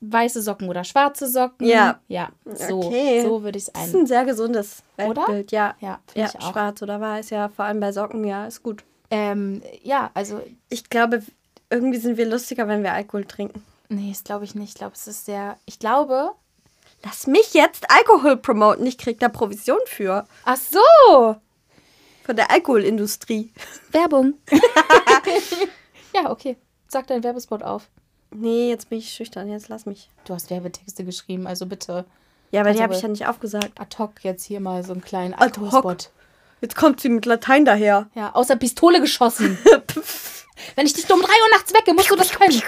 [0.00, 1.66] weiße Socken oder schwarze Socken.
[1.66, 2.00] Ja.
[2.06, 3.22] Ja, so, Okay.
[3.22, 4.00] so würde ich es Das ist ein.
[4.02, 4.82] ein sehr gesundes?
[4.96, 5.74] Weltbild, ja.
[5.80, 8.84] Ja, Ja, schwarz oder weiß, ja, vor allem bei Socken, ja, ist gut.
[9.10, 11.22] Ähm, ja, also, Ich glaube,
[11.70, 13.64] irgendwie sind wir lustiger, wenn wir Alkohol trinken.
[13.88, 14.68] nee, das glaube ich nicht.
[14.70, 15.56] Ich glaube, es ist sehr.
[15.64, 16.30] Ich glaube.
[17.04, 20.26] Lass mich jetzt Alkohol promoten, ich krieg da Provision für.
[20.44, 21.36] Ach so!
[22.24, 23.52] Von der Alkoholindustrie.
[23.92, 24.34] Werbung.
[26.14, 26.56] ja, okay.
[26.88, 27.88] Sag deinen Werbespot auf.
[28.30, 30.10] Nee, jetzt bin ich schüchtern, jetzt lass mich.
[30.24, 32.04] Du hast Werbetexte geschrieben, also bitte
[32.50, 33.80] Ja, aber die Also, habe ich ja nicht aufgesagt.
[33.80, 35.64] ad hoc jetzt hier mal so einen kleinen Ad hoc.
[35.72, 36.10] Alkoholspot.
[36.60, 38.08] Jetzt kommt sie mit Latein daher.
[38.14, 39.58] Ja, aus der Pistole geschossen.
[40.74, 42.62] Wenn ich dich um 3 Uhr nachts wecke, musst du das können.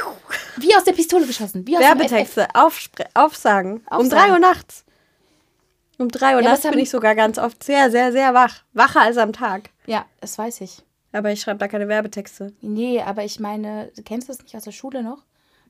[0.58, 1.66] Wie aus der Pistole geschossen.
[1.66, 1.82] Wie aus.
[1.82, 3.78] Werbetexte aufspre- aufsagen.
[3.90, 4.10] Um Aufsagen.
[4.10, 4.84] 3 Uhr nachts.
[5.98, 8.62] Um 3 Uhr Ja, nachts bin ich sogar ganz oft sehr, sehr, sehr wach.
[8.74, 9.70] Wacher als am Tag.
[9.86, 10.82] Ja, das weiß ich.
[11.12, 12.52] Aber ich schreibe da keine Werbetexte.
[12.60, 15.24] Nee, aber ich meine, du kennst das nicht aus der Schule noch?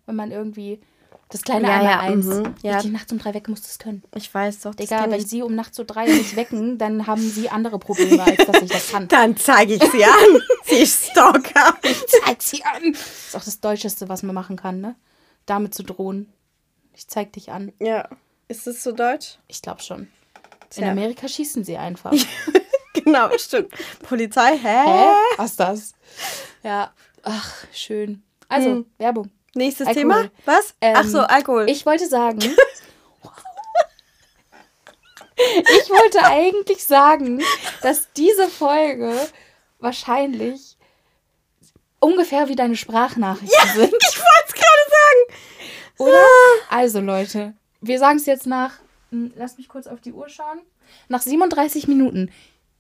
[0.07, 0.81] Wenn man irgendwie
[1.29, 2.27] das kleine Ja, einmal ja, eins.
[2.27, 2.73] mhm, Ja.
[2.73, 2.83] ja.
[2.83, 4.03] Die nachts um drei wecke, musst du es können.
[4.15, 5.27] Ich weiß doch, das Digga, wenn ich.
[5.29, 8.71] sie um nachts um drei nicht wecken, dann haben sie andere Probleme, als dass ich
[8.71, 9.07] das kann.
[9.09, 10.41] Dann zeige ich sie an.
[10.65, 11.79] sie ist Stalker.
[12.25, 12.93] Zeig sie an.
[12.93, 14.97] Das ist auch das Deutscheste, was man machen kann, ne?
[15.47, 16.33] Damit zu drohen.
[16.95, 17.73] Ich zeig dich an.
[17.79, 18.09] Ja.
[18.49, 19.39] Ist es so deutsch?
[19.47, 20.01] Ich glaube schon.
[20.01, 20.09] In
[20.71, 20.91] Tja.
[20.91, 22.13] Amerika schießen sie einfach.
[23.05, 23.73] Genau, stimmt.
[24.09, 24.85] Polizei, hä?
[24.87, 25.15] Hä?
[25.37, 25.93] Was ist das?
[26.63, 26.93] Ja.
[27.23, 28.23] Ach, schön.
[28.49, 28.87] Also, Hm.
[28.99, 29.31] Werbung.
[29.55, 30.03] Nächstes Alkohol.
[30.03, 30.31] Thema?
[30.45, 30.75] Was?
[30.81, 31.69] Ähm, Ach so, Alkohol.
[31.69, 32.39] Ich wollte sagen.
[35.37, 37.43] ich wollte eigentlich sagen,
[37.83, 39.15] dass diese Folge
[39.79, 40.77] wahrscheinlich
[42.01, 43.95] ungefähr wie deine Sprachnachrichten sind.
[44.11, 45.39] ich wollte es gerade sagen.
[45.99, 46.27] Oder?
[46.71, 48.75] Also, Leute, wir sagen es jetzt nach.
[49.11, 50.61] hm, Lass mich kurz auf die Uhr schauen.
[51.09, 52.31] Nach 37 Minuten.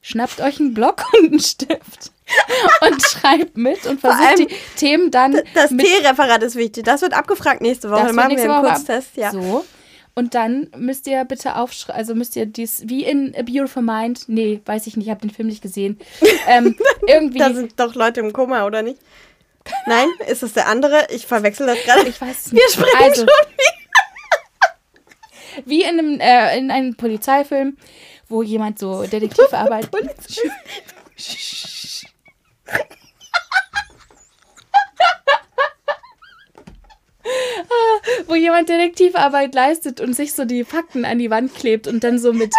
[0.01, 2.12] Schnappt euch einen Block und einen Stift
[2.80, 6.84] und schreibt mit und versucht die Themen dann Das T-Referat ist wichtig.
[6.84, 8.05] Das wird abgefragt nächste Woche.
[8.05, 9.16] Das machen wir einen Kurztest.
[9.16, 9.30] Ja.
[9.30, 9.64] So.
[10.18, 14.24] Und dann müsst ihr bitte aufschreiben, also müsst ihr dies, wie in A Beautiful Mind,
[14.26, 15.96] nee, weiß ich nicht, ich habe den Film nicht gesehen,
[16.49, 16.76] ähm,
[17.07, 18.99] irgendwie, Da sind doch Leute im Koma, oder nicht?
[19.86, 21.07] Nein, ist das der andere?
[21.11, 22.09] Ich verwechsel das gerade.
[22.09, 22.62] ich weiß es nicht.
[22.62, 23.28] Wir sprechen also, schon
[25.66, 27.76] wie in einem, äh, in einem Polizeifilm,
[28.29, 29.89] wo jemand so Detektivarbeit,
[38.26, 42.18] wo jemand Detektivarbeit leistet und sich so die Fakten an die Wand klebt und dann
[42.18, 42.53] so mit,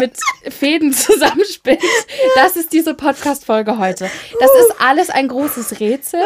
[0.00, 0.16] mit
[0.52, 1.82] Fäden zusammenspinnt.
[2.34, 4.10] Das ist diese Podcast-Folge heute.
[4.40, 6.20] Das ist alles ein großes Rätsel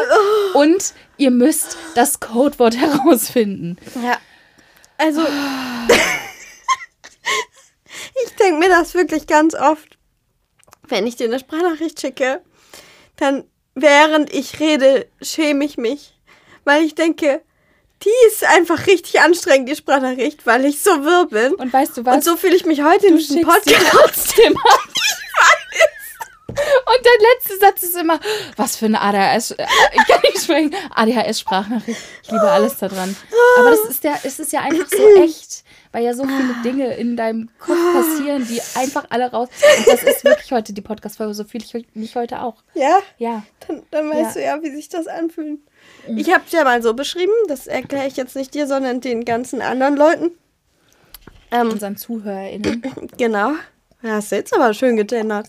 [0.53, 3.77] und ihr müsst das Codewort herausfinden.
[4.03, 4.17] Ja.
[4.97, 5.21] Also,
[8.25, 9.97] ich denke mir das wirklich ganz oft,
[10.87, 12.41] wenn ich dir eine Sprachnachricht schicke,
[13.17, 13.43] dann
[13.75, 16.13] während ich rede, schäme ich mich,
[16.63, 17.41] weil ich denke,
[18.03, 21.55] die ist einfach richtig anstrengend, die Sprachnachricht, weil ich so wirr bin.
[21.55, 22.15] Und weißt du was?
[22.15, 23.91] Und so fühle ich mich heute in du diesem schickst sie Podcast.
[23.91, 24.57] trotzdem.
[26.57, 28.19] Und der letzte Satz ist immer,
[28.55, 31.99] was für eine ADHS, äh, ich kann nicht sprechen, ADHS-Sprachnachricht.
[32.23, 33.15] Ich liebe alles daran.
[33.59, 36.95] Aber das ist, der, es ist ja einfach so echt, weil ja so viele Dinge
[36.95, 39.49] in deinem Kopf passieren, die einfach alle raus.
[39.77, 42.63] Und das ist wirklich heute die Podcast-Folge, so fühle ich mich heute auch.
[42.73, 43.43] Ja, Ja.
[43.67, 44.41] dann, dann weißt Ja.
[44.41, 45.59] Du ja, wie sich das anfühlt.
[46.15, 49.25] Ich habe es ja mal so beschrieben, das erkläre ich jetzt nicht dir, sondern den
[49.25, 50.31] ganzen anderen Leuten.
[51.51, 52.81] Ähm, Unseren ZuhörerInnen.
[53.17, 53.51] genau.
[54.01, 55.47] Ja, hast du jetzt aber schön gegendert.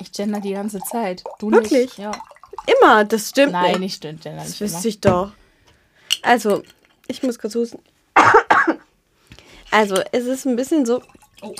[0.00, 1.24] Ich gender die ganze Zeit.
[1.38, 1.72] Du Wirklich?
[1.72, 1.98] nicht.
[1.98, 2.12] Ja.
[2.80, 3.80] Immer, das stimmt Nein, nicht.
[3.80, 4.22] nicht stimmt.
[4.22, 4.70] Gender Das nicht immer.
[4.70, 5.32] wüsste ich doch.
[6.22, 6.62] Also,
[7.06, 7.78] ich muss kurz husten.
[9.70, 11.02] Also, es ist ein bisschen so.
[11.42, 11.54] Oh.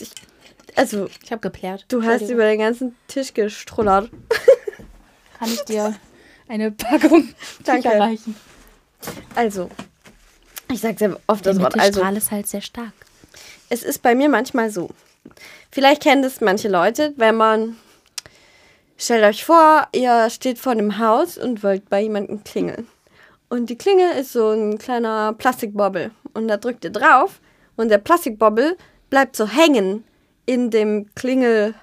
[0.00, 0.10] Ich,
[0.74, 1.84] also, Ich habe geplärt.
[1.88, 4.10] du hast über den ganzen Tisch gestrullert.
[5.38, 5.94] Kann ich dir
[6.48, 7.28] eine Packung
[7.64, 7.82] Danke.
[7.88, 8.36] Tücher reichen?
[9.34, 9.68] Also,
[10.72, 11.74] ich sage sehr oft das Wort.
[11.78, 12.92] Also, Mittelstrahl ist halt sehr stark.
[13.68, 14.90] es ist bei mir manchmal so.
[15.70, 17.76] Vielleicht kennen das manche Leute, wenn man.
[18.96, 22.86] Stellt euch vor, ihr steht vor einem Haus und wollt bei jemandem klingeln.
[23.48, 26.12] Und die Klingel ist so ein kleiner Plastikbobbel.
[26.34, 27.40] Und da drückt ihr drauf
[27.76, 28.76] und der Plastikbobbel
[29.10, 30.04] bleibt so hängen
[30.46, 31.74] in dem Klingel.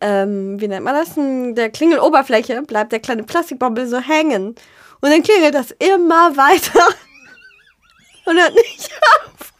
[0.00, 1.14] Ähm, wie nennt man das?
[1.54, 4.56] Der Klingeloberfläche bleibt der kleine Plastikbobbel so hängen.
[5.00, 6.84] Und dann klingelt das immer weiter.
[8.26, 8.90] Und hört nicht
[9.26, 9.52] auf.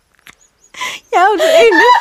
[1.12, 1.96] Ja, und so ähnlich.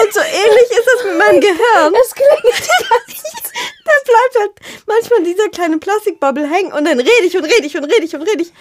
[0.00, 1.94] Und so ähnlich ist das mit meinem Gehirn.
[2.02, 2.70] Es klingt
[3.84, 7.76] Da bleibt halt manchmal dieser kleine Plastikbubble hängen und dann rede ich und rede ich
[7.76, 8.52] und rede ich und rede ich.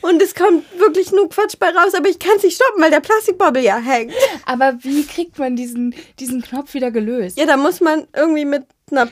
[0.00, 2.90] Und es kommt wirklich nur Quatsch bei raus, aber ich kann es nicht stoppen, weil
[2.90, 4.12] der Plastikbubble ja hängt.
[4.46, 7.36] Aber wie kriegt man diesen, diesen Knopf wieder gelöst?
[7.38, 9.08] Ja, da muss man irgendwie mit einer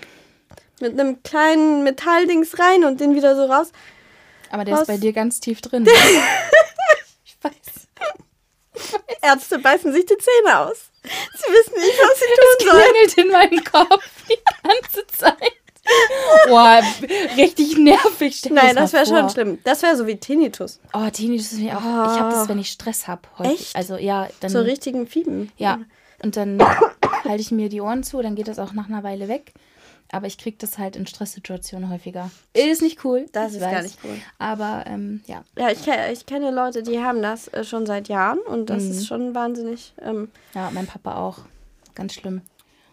[0.80, 3.72] Mit einem kleinen Metalldings rein und den wieder so raus.
[4.51, 4.80] Aber der Was?
[4.82, 5.82] ist bei dir ganz tief drin.
[5.84, 5.90] ne?
[7.24, 7.53] ich weiß.
[9.22, 10.90] Ärzte beißen sich die Zähne aus.
[11.03, 12.84] Sie wissen nicht, was sie Es tun sollen.
[12.92, 15.53] klingelt in meinem Kopf die ganze Zeit.
[16.49, 16.82] Boah,
[17.36, 18.36] richtig nervig.
[18.36, 19.59] Stell Nein, das wäre schon schlimm.
[19.64, 20.80] Das wäre so wie Tinnitus.
[20.92, 21.82] Oh, Tinnitus ist mir auch.
[21.82, 22.12] Ah.
[22.12, 23.22] Ich habe das, wenn ich Stress habe.
[23.42, 23.74] Echt?
[23.74, 24.51] Also ja, dann.
[24.51, 25.51] So richtigen Fieben.
[25.57, 25.78] Ja.
[26.22, 26.61] Und dann
[27.24, 29.53] halte ich mir die Ohren zu, dann geht das auch nach einer Weile weg.
[30.11, 32.30] Aber ich kriege das halt in Stresssituationen häufiger.
[32.54, 33.26] Ist nicht cool.
[33.32, 34.16] Das ist gar nicht cool.
[34.38, 35.44] Aber ähm, ja.
[35.59, 38.90] Ja, ich, ich kenne Leute, die haben das äh, schon seit Jahren und das Mhm.
[38.90, 39.92] ist schon wahnsinnig.
[40.00, 41.40] Ähm, Ja, mein Papa auch.
[41.94, 42.40] Ganz schlimm.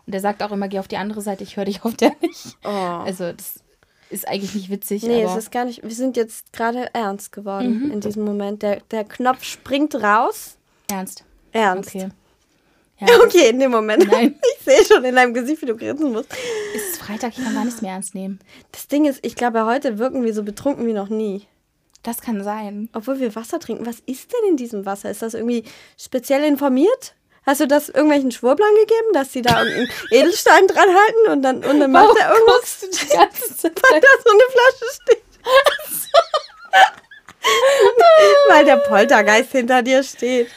[0.05, 2.11] Und der sagt auch immer, geh auf die andere Seite, ich höre dich auf der
[2.21, 2.57] nicht.
[2.65, 2.67] oh.
[2.69, 3.61] Also das
[4.09, 5.03] ist eigentlich nicht witzig.
[5.03, 5.83] Nee, es ist gar nicht.
[5.83, 7.91] Wir sind jetzt gerade ernst geworden Mhm.
[7.91, 8.61] in diesem Moment.
[8.61, 10.57] Der, der Knopf springt raus.
[10.91, 11.23] ernst.
[11.53, 11.95] Ernst.
[11.95, 12.09] Okay.
[12.99, 14.09] Ja, Okay, in dem Moment.
[14.09, 14.39] Nein.
[14.59, 16.29] Ich sehe schon in deinem Gesicht, wie du grinsen musst.
[16.75, 18.39] Es ist Freitag, ich kann gar nichts mehr ernst nehmen.
[18.71, 21.45] Das Ding ist, ich glaube, heute wirken wir so betrunken wie noch nie.
[22.01, 22.89] Das kann sein.
[22.93, 23.85] Obwohl wir Wasser trinken.
[23.85, 25.11] Was ist denn in diesem Wasser?
[25.11, 25.65] Ist das irgendwie
[25.99, 27.13] speziell informiert?
[27.45, 31.57] Hast du das irgendwelchen Schwurblern gegeben, dass sie da einen Edelstein dran halten und dann,
[31.63, 32.79] und dann macht Warum er irgendwas?
[32.79, 33.81] du die ganze Zeit?
[33.91, 35.23] Weil da so eine Flasche steht.
[38.49, 40.47] Weil der Poltergeist hinter dir steht.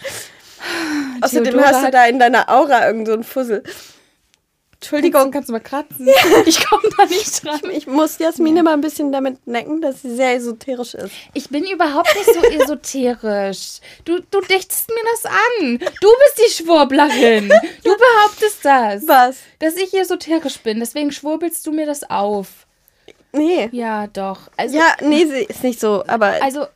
[1.22, 3.62] Außerdem Theodora hast du da in deiner Aura irgend so einen Fussel.
[4.80, 6.06] Entschuldigung, Kannst du mal kratzen?
[6.46, 7.60] Ich komme da nicht dran.
[7.72, 11.10] ich muss Jasmine mal ein bisschen damit necken, dass sie sehr esoterisch ist.
[11.34, 13.80] Ich bin überhaupt nicht so esoterisch.
[14.04, 15.78] Du, du dichtest mir das an.
[16.00, 17.48] Du bist die Schwurblerin.
[17.82, 19.08] Du behauptest das.
[19.08, 19.38] Was?
[19.58, 20.78] Dass ich esoterisch bin.
[20.78, 22.46] Deswegen schwurbelst du mir das auf.
[23.32, 23.68] Nee.
[23.72, 24.42] Ja, doch.
[24.56, 26.04] Also, Ja, nee, sie ist nicht so.
[26.06, 26.66] Aber, also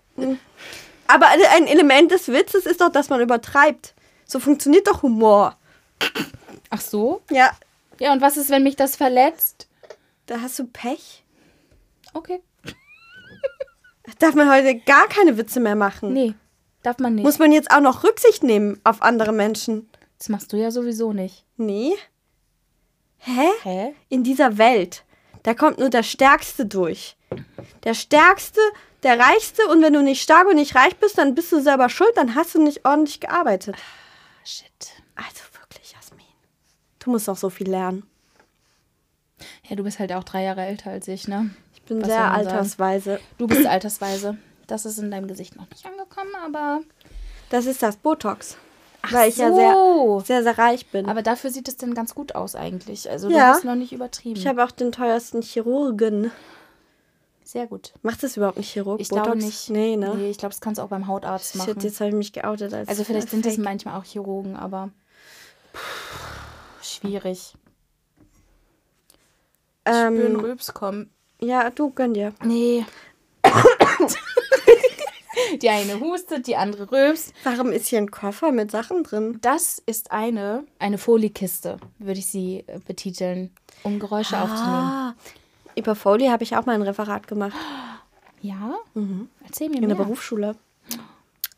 [1.13, 3.95] aber ein Element des Witzes ist doch, dass man übertreibt.
[4.25, 5.57] So funktioniert doch Humor.
[6.71, 7.23] ach so.
[7.31, 7.53] Ja,
[7.99, 9.69] Ja, und was ist, wenn mich das verletzt?
[10.27, 11.25] da hast du Pech.
[12.15, 12.41] Okay.
[14.19, 16.13] Darf man heute gar keine Witze mehr machen?
[16.13, 16.35] Nee,
[16.83, 17.25] darf man nicht.
[17.25, 19.89] Muss man jetzt auch noch Rücksicht nehmen auf andere Menschen?
[20.19, 21.45] das machst du ja sowieso nicht.
[21.57, 21.95] Nee.
[23.19, 23.49] Hä?
[23.63, 23.95] Hä?
[24.09, 25.05] In dieser Welt,
[25.43, 27.17] da kommt nur der Stärkste durch.
[27.85, 28.61] Der Stärkste,
[29.03, 31.89] der Reichste und wenn du nicht stark und nicht reich bist, dann bist du selber
[31.89, 33.77] schuld, dann hast du nicht ordentlich gearbeitet.
[34.45, 34.67] Shit.
[35.17, 36.27] Also wirklich, Jasmin.
[36.99, 38.05] Du musst noch so viel lernen.
[39.69, 41.51] Ja, du bist halt auch drei Jahre älter als ich, ne?
[41.75, 42.35] Ich bin Was sehr sagen?
[42.37, 43.21] altersweise.
[43.39, 44.39] Du bist altersweise.
[44.69, 46.81] Das ist in deinem Gesicht noch nicht angekommen, aber.
[47.51, 48.57] Das ist das Botox.
[49.11, 50.21] weil ich ja so.
[50.21, 51.09] sehr, sehr, sehr reich bin.
[51.09, 53.11] Aber dafür sieht es denn ganz gut aus eigentlich.
[53.11, 53.37] Also Ja.
[53.51, 54.39] du hast noch nicht übertrieben.
[54.39, 56.31] ich habe auch den teuersten Chirurgen.
[57.53, 57.93] Sehr gut.
[58.01, 58.99] Macht das überhaupt ein Chirurg?
[58.99, 59.27] Ich Botox?
[59.27, 59.69] glaube nicht.
[59.69, 60.15] Nee, ne?
[60.17, 61.75] Nee, ich glaube, das kannst du auch beim Hautarzt machen.
[61.75, 63.65] Shit, jetzt habe ich mich geoutet als also vielleicht sind es Fake.
[63.65, 64.89] manchmal auch Chirurgen, aber
[66.81, 67.53] schwierig.
[69.85, 71.11] Ähm, Spüren Rülps kommen.
[71.41, 72.33] Ja, du gönn dir.
[72.43, 72.87] Nee.
[75.61, 77.35] die eine hustet, die andere rülpst.
[77.45, 79.41] Warum ist hier ein Koffer mit Sachen drin?
[79.43, 83.51] Das ist eine, eine Foliekiste, würde ich sie äh, betiteln,
[83.83, 85.13] um Geräusche aufzunehmen.
[85.77, 87.55] Über Foley habe ich auch mal ein Referat gemacht.
[88.41, 88.75] Ja?
[89.45, 89.89] Erzähl mir In mehr.
[89.97, 90.57] der Berufsschule.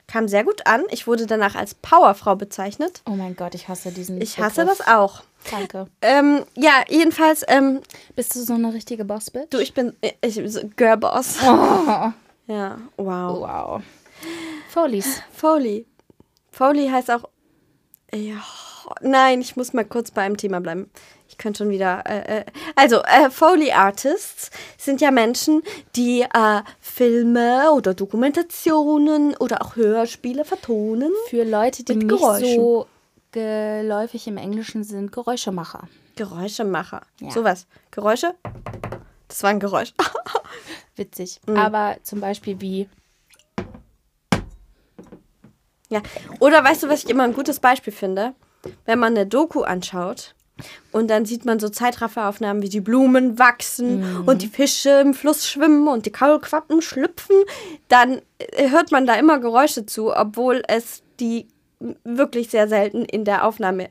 [0.06, 0.84] Kam sehr gut an.
[0.90, 3.02] Ich wurde danach als Powerfrau bezeichnet.
[3.06, 4.78] Oh mein Gott, ich hasse diesen Ich hasse Begriff.
[4.78, 5.22] das auch.
[5.50, 5.88] Danke.
[6.02, 7.80] Ähm, ja, jedenfalls, ähm,
[8.14, 9.48] Bist du so eine richtige Boss-Bitch?
[9.50, 10.40] du, ich bin, ich,
[10.76, 11.38] Girlboss.
[11.42, 12.12] Oh,
[12.46, 13.40] Ja, wow.
[13.40, 13.82] wow.
[14.68, 15.22] Folies.
[15.32, 15.86] Foley.
[16.52, 17.28] Foley heißt auch.
[18.12, 18.36] Ja,
[19.00, 20.90] nein, ich muss mal kurz bei einem Thema bleiben.
[21.34, 22.04] Ich könnte schon wieder.
[22.06, 22.44] Äh, äh,
[22.76, 25.64] also, äh, Foley Artists sind ja Menschen,
[25.96, 31.10] die äh, Filme oder Dokumentationen oder auch Hörspiele vertonen.
[31.28, 32.54] Für Leute, die Mit nicht Geräuschen.
[32.54, 32.86] so
[33.32, 35.88] geläufig im Englischen sind, Geräuschemacher.
[36.14, 37.02] Geräuschemacher.
[37.20, 37.32] Ja.
[37.32, 37.66] Sowas.
[37.90, 38.36] Geräusche?
[39.26, 39.92] Das war ein Geräusch.
[40.94, 41.40] Witzig.
[41.48, 41.56] Mhm.
[41.56, 42.88] Aber zum Beispiel wie.
[45.88, 46.00] Ja.
[46.38, 48.34] Oder weißt du, was ich immer ein gutes Beispiel finde?
[48.84, 50.36] Wenn man eine Doku anschaut
[50.92, 55.48] und dann sieht man so Zeitrafferaufnahmen, wie die Blumen wachsen und die Fische im Fluss
[55.48, 57.36] schwimmen und die Kaulquappen schlüpfen,
[57.88, 61.48] dann äh, hört man da immer Geräusche zu, obwohl es die
[62.04, 63.88] wirklich sehr selten in der Aufnahme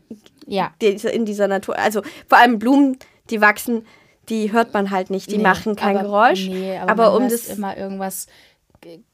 [0.47, 0.72] Ja.
[0.82, 2.97] in dieser Natur, also vor allem Blumen,
[3.30, 3.86] die wachsen,
[4.30, 7.28] die hört man halt nicht, die Nee, machen kein aber, Geräusch, Nee, aber, aber, um
[7.30, 8.28] das immer irgendwas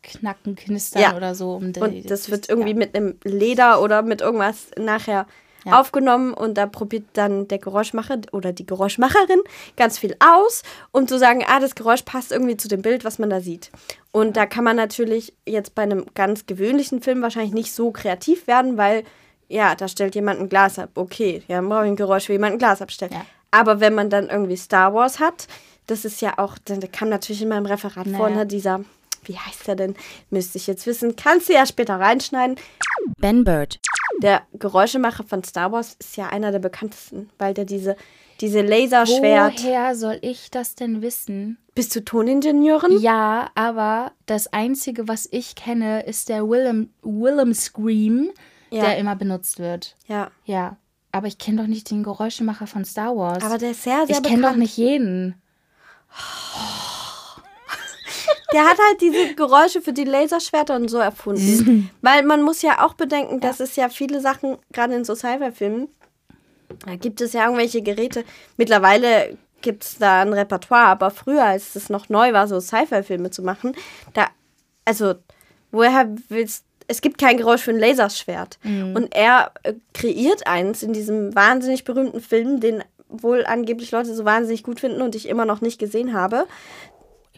[0.03, 1.15] knacken, knistern Ja.
[1.15, 1.55] oder so.
[1.55, 2.53] Um Und das wird ja.
[2.53, 5.27] irgendwie mit einem Leder oder mit irgendwas nachher
[5.65, 5.79] Ja.
[5.79, 9.41] aufgenommen und da probiert dann der Geräuschmacher oder die Geräuschmacherin
[9.75, 13.19] ganz viel aus, um zu sagen, ah, das Geräusch passt irgendwie zu dem Bild, was
[13.19, 13.69] man da sieht.
[14.11, 18.47] Und da kann man natürlich jetzt bei einem ganz gewöhnlichen Film wahrscheinlich nicht so kreativ
[18.47, 19.03] werden, weil
[19.49, 20.91] ja, da stellt jemand ein Glas ab.
[20.95, 23.11] Okay, ja, dann brauche ich ein Geräusch, wie jemand ein Glas abstellt.
[23.13, 23.25] Ja.
[23.51, 25.47] Aber wenn man dann irgendwie Star Wars hat,
[25.87, 28.17] das ist ja auch, der kam natürlich in meinem Referat Naja.
[28.17, 28.81] vor, ne, dieser,
[29.23, 29.95] wie heißt der denn?
[30.29, 31.15] Müsste ich jetzt wissen.
[31.15, 32.57] Kannst du ja später reinschneiden.
[33.17, 33.79] Ben Bird.
[34.21, 37.95] Der Geräuschemacher von Star Wars ist ja einer der bekanntesten, weil der diese,
[38.41, 39.63] diese Laserschwert.
[39.63, 41.57] Woher soll ich das denn wissen?
[41.75, 42.99] Bist du Toningenieurin?
[42.99, 48.31] Ja, aber das Einzige, was ich kenne, ist der Willem, Willem Scream,
[48.69, 48.81] Ja.
[48.83, 49.95] der immer benutzt wird.
[50.07, 50.31] Ja.
[50.43, 50.75] Ja,
[51.13, 53.43] aber ich kenne doch nicht den Geräuschemacher von Star Wars.
[53.43, 55.35] Aber der ist sehr, sehr ich kenne doch nicht jeden.
[58.53, 61.89] Der hat halt diese Geräusche für die Laserschwerter und so erfunden.
[62.01, 65.87] Weil man muss ja auch bedenken, dass es ja viele Sachen, gerade in so Sci-Fi-Filmen,
[66.85, 68.23] da gibt es ja irgendwelche Geräte.
[68.57, 73.31] Mittlerweile gibt es da ein Repertoire, aber früher, als es noch neu war, so Sci-Fi-Filme
[73.31, 73.75] zu machen,
[74.13, 74.27] da,
[74.85, 75.15] also,
[75.71, 78.57] woher willst es gibt kein Geräusch für ein Laserschwert.
[78.95, 84.25] Und er äh, kreiert eins in diesem wahnsinnig berühmten Film, den wohl angeblich Leute so
[84.25, 86.47] wahnsinnig gut finden und ich immer noch nicht gesehen habe.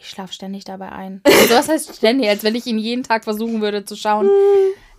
[0.02, 1.20] Ich schlafe ständig dabei ein.
[1.26, 4.28] Also was heißt ständig, als wenn ich ihn jeden Tag versuchen würde zu schauen.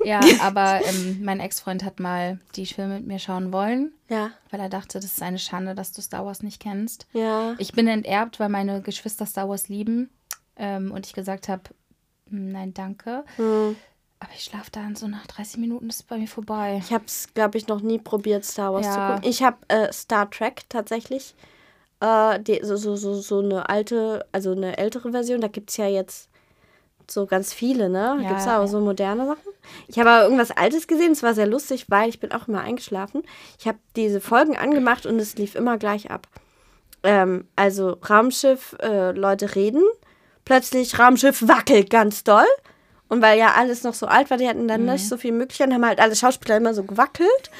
[0.05, 4.31] Ja, aber ähm, mein Ex-Freund hat mal die Filme mit mir schauen wollen, Ja.
[4.51, 7.07] weil er dachte, das ist eine Schande, dass du Star Wars nicht kennst.
[7.13, 7.55] Ja.
[7.57, 10.09] Ich bin enterbt, weil meine Geschwister Star Wars lieben
[10.57, 11.61] ähm, und ich gesagt habe,
[12.29, 13.23] nein, danke.
[13.37, 13.77] Hm.
[14.19, 16.81] Aber ich schlafe dann so nach 30 Minuten, ist es bei mir vorbei.
[16.83, 18.91] Ich habe es, glaube ich, noch nie probiert, Star Wars Ja.
[18.91, 19.29] zu gucken.
[19.29, 21.33] Ich habe äh, Star Trek tatsächlich.
[22.03, 25.39] Äh, die, so, so, so, so eine alte, also eine ältere Version.
[25.39, 26.27] Da gibt es ja jetzt
[27.09, 28.17] so ganz viele, ne?
[28.21, 28.67] Ja, gibt es auch ja.
[28.67, 29.53] so moderne Sachen.
[29.87, 31.13] Ich habe aber irgendwas Altes gesehen.
[31.13, 33.23] Es war sehr lustig, weil ich bin auch immer eingeschlafen.
[33.57, 36.27] Ich habe diese Folgen angemacht und es lief immer gleich ab.
[37.03, 39.83] Ähm, also Raumschiff, äh, Leute reden.
[40.43, 42.47] Plötzlich Raumschiff wackelt ganz doll.
[43.13, 45.71] Und weil ja alles noch so alt war, die hatten dann nicht so viel Möglichkeiten,
[45.71, 47.51] haben halt alle Schauspieler immer so gewackelt.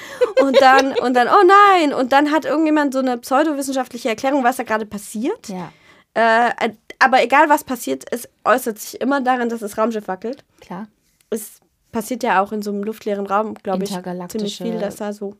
[0.41, 1.93] Und dann, und dann, oh nein!
[1.93, 5.49] Und dann hat irgendjemand so eine pseudowissenschaftliche Erklärung, was da gerade passiert.
[5.49, 5.71] Ja,
[6.15, 10.43] Äh, aber egal was passiert, es äußert sich immer darin, dass das Raumschiff wackelt.
[10.59, 10.87] klar.
[11.29, 11.59] Es
[11.91, 13.91] passiert ja auch in so einem luftleeren Raum, glaube ich,
[14.29, 15.35] ziemlich viel, dass da so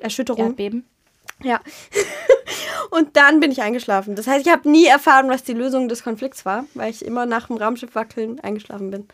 [0.00, 0.46] Erschütterung.
[0.48, 0.84] Erdbeben.
[1.42, 1.60] Ja.
[2.90, 4.16] Und dann bin ich eingeschlafen.
[4.16, 7.26] Das heißt, ich habe nie erfahren, was die Lösung des Konflikts war, weil ich immer
[7.26, 9.08] nach dem Raumschiff wackeln eingeschlafen bin.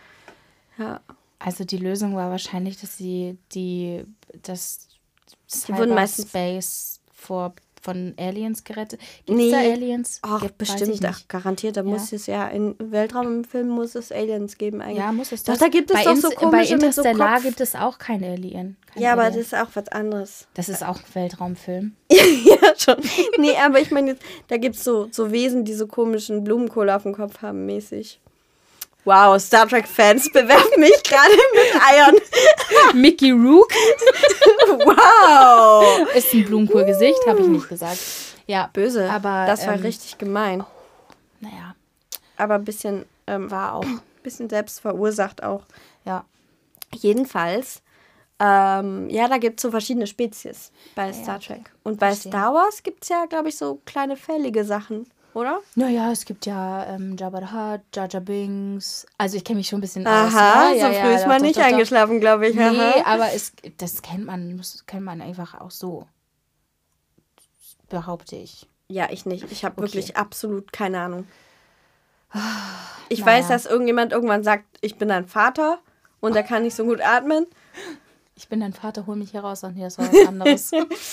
[0.78, 1.00] Ja.
[1.38, 4.04] Also die Lösung war wahrscheinlich, dass sie die
[4.42, 4.88] das
[5.68, 9.00] wurden meistens- Cyberspace vor von Aliens gerettet.
[9.24, 9.52] Gibt Nee.
[9.52, 10.18] da Aliens?
[10.22, 11.00] Ach, Gibt- bestimmt.
[11.06, 11.76] Ach, garantiert.
[11.76, 11.86] Da Ja.
[11.86, 14.98] muss es ja in Weltraumfilmen muss es Aliens geben eigentlich.
[14.98, 15.60] Ja, muss es Doch, das?
[15.60, 17.44] da gibt es doch so komische Bei mit so Interstellar Kopf.
[17.44, 18.76] gibt es auch kein Alien.
[18.92, 19.44] Kein Ja, aber das Alien.
[19.46, 20.48] ist auch was anderes.
[20.54, 21.94] das ist auch ein Weltraumfilm.
[22.10, 22.96] ja, schon.
[23.38, 24.16] Nee, aber ich meine,
[24.48, 28.20] da gibt es so, so Wesen, die so komischen Blumenkohl auf dem Kopf haben, mäßig.
[29.08, 32.16] Wow, Star Trek-Fans bewerfen mich gerade mit Eiern.
[32.94, 33.72] Mickey Rook
[34.84, 36.14] Wow!
[36.14, 37.98] ist ein Blumenkohlgesicht, habe ich nicht gesagt.
[38.46, 39.10] Ja, Böse.
[39.10, 40.64] Aber, das war ähm, richtig gemein.
[41.40, 41.74] naja,
[42.36, 43.84] Aber ein bisschen, ähm, war auch.
[44.22, 45.62] bisschen selbst verursacht auch.
[46.04, 46.24] Ja,
[46.94, 47.82] Jedenfalls,
[48.38, 51.54] ähm, ja, da gibt es so verschiedene Spezies bei Star okay.
[51.54, 51.72] Trek.
[51.82, 52.32] Und bei Verstehe.
[52.32, 55.06] Star Wars gibt es ja, glaube ich, so kleine fällige Sachen,
[55.38, 55.60] oder?
[55.74, 59.06] Naja, es gibt ja ähm, Jabba the Hutt, Jar Binks.
[59.16, 60.34] Also ich kenne mich schon ein bisschen aus.
[60.34, 60.80] Aha, ne?
[60.80, 62.56] so früh ist doch, man doch, nicht doch, eingeschlafen, glaube ich.
[62.56, 63.04] Nee, Aha.
[63.04, 66.06] aber es, das kennt man, muss, kennt man einfach auch so.
[67.88, 68.66] Behaupte ich.
[68.88, 69.50] Ja, ich nicht.
[69.50, 69.82] Ich habe Okay.
[69.82, 71.26] wirklich absolut keine Ahnung.
[73.08, 73.32] Ich naja.
[73.32, 75.78] weiß, dass irgendjemand irgendwann sagt, ich bin dein Vater
[76.20, 77.46] und der kann nicht so gut atmen.
[78.34, 79.64] Ich bin dein Vater, hol mich hier raus.
[79.64, 80.70] Und hier ist was anderes.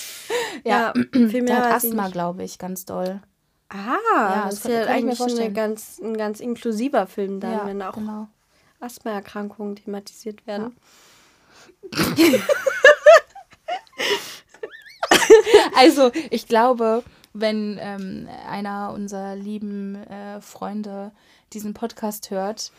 [0.63, 3.21] ja, viel mehr der hat Asthma, glaube ich, ganz doll.
[3.69, 7.39] Ah, Ja, das das ist ja ich eigentlich schon eine ganz, ein ganz inklusiver Film
[7.39, 8.27] dann, ja, wenn auch genau.
[8.79, 10.75] Asthmaerkrankungen thematisiert werden.
[15.75, 17.03] Also, ich glaube,
[17.33, 21.11] wenn ähm, einer unserer lieben äh, Freunde
[21.53, 22.71] diesen Podcast hört,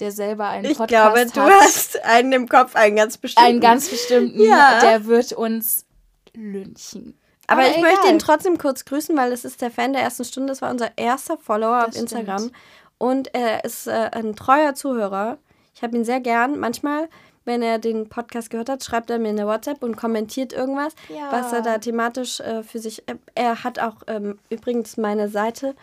[0.00, 3.48] der selber einen Ich Podcast glaube, du hat, hast einen im Kopf, einen ganz bestimmten.
[3.48, 4.80] einen ganz bestimmten, Ja.
[4.80, 5.86] der wird uns
[6.34, 7.16] lynchen.
[7.48, 8.12] Aber, ich möchte egal.
[8.12, 10.48] ihn trotzdem kurz grüßen, weil das ist der Fan der ersten Stunde.
[10.52, 12.38] Das war unser erster Follower Das auf Instagram.
[12.38, 12.56] stimmt.
[12.98, 15.38] Und er ist äh, ein treuer Zuhörer.
[15.74, 16.58] Ich habe ihn sehr gern.
[16.60, 17.08] Manchmal,
[17.44, 21.32] wenn er den Podcast gehört hat, schreibt er mir eine WhatsApp und kommentiert irgendwas, Ja.
[21.32, 23.06] was er da thematisch äh, für sich.
[23.08, 25.74] Äh, er hat auch ähm, übrigens meine Seite.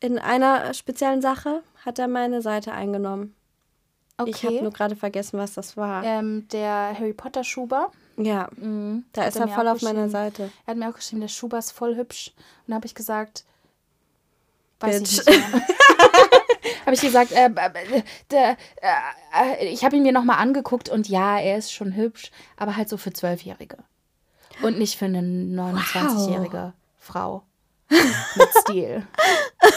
[0.00, 3.34] In einer speziellen Sache hat er meine Seite eingenommen.
[4.24, 4.62] Ich habe Okay.
[4.62, 6.04] nur gerade vergessen, was das war.
[6.04, 7.90] ähm, der Harry Potter Schuber.
[8.24, 9.04] Ja, Mhm.
[9.12, 10.08] da ist er voll auf meiner.
[10.08, 10.50] Seite.
[10.66, 12.32] Er hat mir auch geschrieben, der Schuber ist voll hübsch.
[12.66, 13.44] Und da habe ich gesagt,
[14.80, 15.12] weiß Bitch.
[15.20, 15.42] ich nicht
[16.84, 21.38] habe ich gesagt, äh, äh, der, äh, ich habe ihn mir nochmal angeguckt und ja,
[21.38, 23.78] er ist schon hübsch, aber halt so für Zwölfjährige.
[24.62, 27.42] Und nicht für eine 29-jährige Frau
[27.88, 29.06] mit Stil.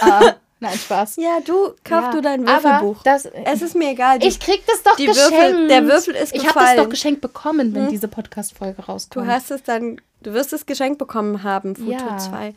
[0.70, 1.16] Nein, Spaß.
[1.18, 3.04] Ja, du, kauf Ja, du dein Würfelbuch.
[3.04, 4.20] Das, es ist mir egal.
[4.20, 5.32] Die, ich krieg das doch die geschenkt.
[5.34, 6.78] Würfel- der Würfel ist Ich habe das gefallen.
[6.78, 9.28] doch geschenkt bekommen, wenn diese Podcast-Folge du rauskommt.
[9.28, 12.18] hast es dann, du wirst es geschenkt bekommen haben, Futur Ja.
[12.18, 12.54] 2.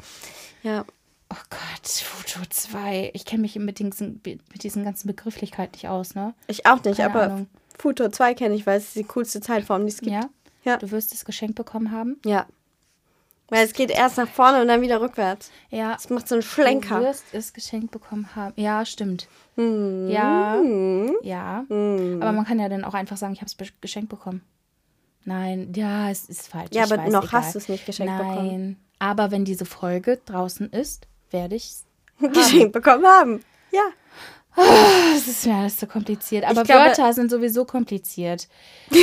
[0.62, 0.84] Ja.
[1.30, 3.10] Oh Gott, Futur 2.
[3.12, 6.32] Ich kenne mich mit diesen, mit diesen ganzen Begrifflichkeiten nicht aus, ne?
[6.46, 7.46] Ich auch nicht, Keine aber Ahnung.
[7.78, 10.12] Futur 2 kenne ich, weil es die coolste Zeitform, die es gibt.
[10.12, 10.22] Ja?
[10.64, 10.78] Ja.
[10.78, 12.18] Du wirst es geschenkt bekommen haben?
[12.24, 12.46] Ja.
[13.50, 15.50] Weil es geht erst nach vorne und dann wieder rückwärts.
[15.70, 15.94] Ja.
[15.98, 17.00] Es macht so einen Du Schlenker.
[17.00, 18.52] wirst es geschenkt bekommen haben.
[18.60, 19.26] Ja, stimmt.
[19.56, 20.08] Hm.
[20.08, 20.58] Ja.
[20.60, 21.12] Hm.
[21.22, 21.64] Ja.
[21.68, 22.18] Hm.
[22.20, 24.42] Aber man kann ja dann auch einfach sagen, ich habe es geschenkt bekommen.
[25.24, 26.70] Nein, ja, es ist falsch.
[26.72, 27.40] Ja, ich aber weiß, noch egal.
[27.42, 28.28] hast du es nicht geschenkt Nein.
[28.28, 28.76] bekommen.
[28.98, 31.84] Aber wenn diese Folge draußen ist, werde ich es.
[32.32, 33.40] Geschenkt bekommen haben.
[33.70, 33.82] Ja.
[34.56, 36.44] Das ist mir alles zu kompliziert.
[36.44, 38.48] Aber glaube- Wörter sind sowieso kompliziert.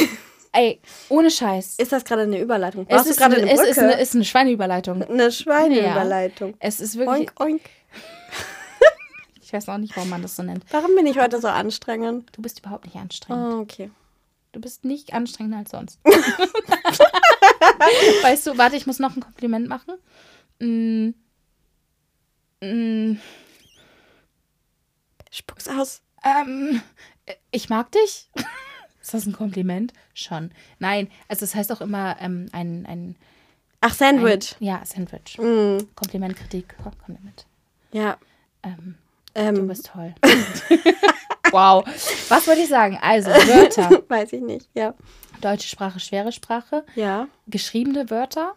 [0.56, 0.80] Ey,
[1.10, 1.76] ohne Scheiß.
[1.78, 2.86] Ist das gerade eine Überleitung?
[2.88, 3.72] Es Brauchst du ist, gerade eine, eine es Brücke?
[3.72, 5.03] ist eine, ist eine Schweineüberleitung.
[5.03, 6.56] eine Schweineüberleitung.
[6.60, 7.30] Es ist wirklich.
[7.30, 7.62] Oink, oink.
[9.41, 10.66] Ich weiß auch nicht, warum man das so nennt.
[10.72, 12.30] Warum bin ich heute so anstrengend?
[12.36, 13.53] Du bist überhaupt nicht anstrengend.
[13.53, 13.91] Oh, okay.
[14.53, 15.99] Du bist nicht anstrengender als sonst.
[18.24, 19.93] weißt du, warte, ich muss noch ein Kompliment machen.
[20.60, 21.10] Mm.
[22.66, 23.20] Mm.
[25.30, 26.01] Spuck's aus.
[26.24, 26.82] Ähm,
[27.51, 28.32] ich mag dich.
[29.06, 29.93] Ist das ein Kompliment?
[30.16, 30.49] Schon.
[30.80, 33.16] Nein, also es heißt auch immer ähm, ein, ein,
[33.82, 34.56] Ach, ein Sandwich.
[34.60, 35.38] Ja, Sandwich.
[35.38, 37.45] Mm, Kompliment, Kritik, Kompliment.
[37.91, 38.18] ja.
[38.64, 38.95] Ähm,
[39.36, 40.16] du Ähm, bist toll.
[41.51, 41.86] wow.
[42.30, 42.97] Was wollte ich sagen?
[42.99, 44.01] Also, Wörter.
[44.10, 44.70] weiß ich nicht.
[44.74, 44.95] Ja.
[45.41, 46.84] Deutsche Sprache, schwere Sprache.
[46.95, 47.28] Ja.
[47.45, 48.56] Geschriebene Wörter,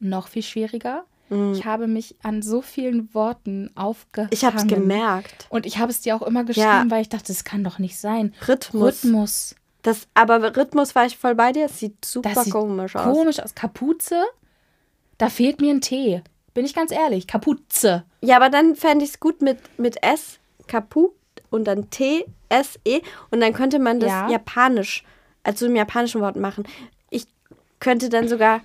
[0.00, 1.04] noch viel schwieriger.
[1.28, 1.52] Mm.
[1.52, 4.30] Ich habe mich an so vielen Worten aufgehangen.
[4.32, 5.46] Ich hab's gemerkt.
[5.50, 6.84] Und ich habe es dir auch immer geschrieben, Ja.
[6.88, 8.34] weil ich dachte, das kann doch nicht sein.
[8.48, 9.04] Rhythmus.
[9.04, 9.54] Rhythmus.
[9.82, 11.66] Das, aber Rhythmus war ich voll bei dir.
[11.66, 13.04] Es sieht super Das sieht komisch aus.
[13.16, 13.54] Komisch aus.
[13.54, 14.24] Kapuze,
[15.18, 16.22] da fehlt mir ein T.
[16.54, 17.26] Bin ich ganz ehrlich.
[17.26, 18.04] Kapuze.
[18.20, 21.12] Ja, aber dann fände ich es gut mit, mit S, Kaput
[21.50, 23.00] und dann T, S, E.
[23.30, 24.28] Und dann könnte man das Ja.
[24.28, 25.04] japanisch,
[25.44, 26.66] also im japanischen Wort machen.
[27.10, 27.26] Ich
[27.78, 28.60] könnte dann sogar,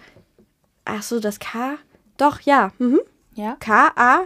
[0.86, 1.76] ach so, das K,
[2.18, 2.72] doch, ja.
[2.80, 3.00] Mhm.
[3.36, 3.56] Ja?
[3.60, 4.22] K, A,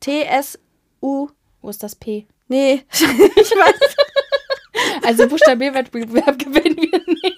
[0.00, 0.58] T, S,
[1.02, 1.28] U.
[1.60, 2.26] Wo ist das P?
[2.46, 3.96] Nee, ich weiß.
[5.04, 7.36] Also Buchstabierwettbewerb gewinnen wir nicht.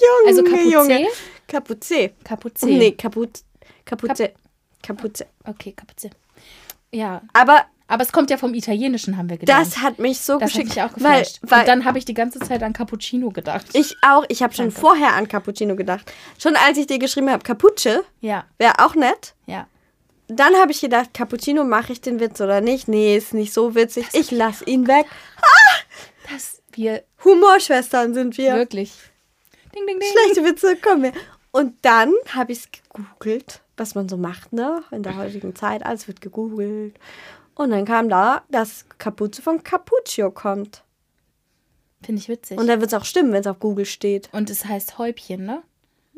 [0.00, 0.70] Junge, Also Kapuze?
[0.72, 1.06] Junge.
[1.46, 2.10] Kapuze.
[2.24, 2.66] Kapuze.
[2.66, 3.30] Nee, Kaput,
[3.84, 4.32] Kapuze.
[4.82, 5.26] Kapuze.
[5.44, 6.10] Okay, Kapuze.
[6.92, 9.58] Ja, Aber aber es kommt ja vom Italienischen, haben wir gedacht.
[9.62, 10.76] das hat mich so das hat geschickt.
[10.76, 11.38] mich auch weil, geflasht.
[11.42, 13.64] weil Und dann habe ich die ganze Zeit an Cappuccino gedacht.
[13.72, 14.78] ich auch, ich habe schon Danke.
[14.80, 16.12] vorher an Cappuccino gedacht.
[16.38, 19.34] Schon als ich dir geschrieben habe, Capuche, ja, wäre auch nett.
[19.46, 19.66] ja.
[20.30, 22.86] Dann habe ich gedacht, Cappuccino, mache ich den Witz oder nicht?
[22.86, 24.06] Nee, ist nicht so witzig.
[24.12, 25.06] Ich lass ihn weg.
[26.30, 28.54] Das wir Humorschwestern sind wir.
[28.54, 28.92] wirklich.
[29.74, 30.08] Ding, ding, ding.
[30.10, 31.12] Schlechte Witze, komm her.
[31.50, 34.82] Und dann habe ich es gegoogelt, was man so macht, ne?
[34.90, 36.94] In der heutigen Zeit, alles wird gegoogelt.
[37.54, 40.84] Und dann kam da, dass Kapuze von Cappuccio kommt.
[42.02, 42.56] Finde ich witzig.
[42.56, 44.30] Und Und, dann wird es auch stimmen, wenn es auf Google steht.
[44.32, 45.62] es heißt Häubchen, ne?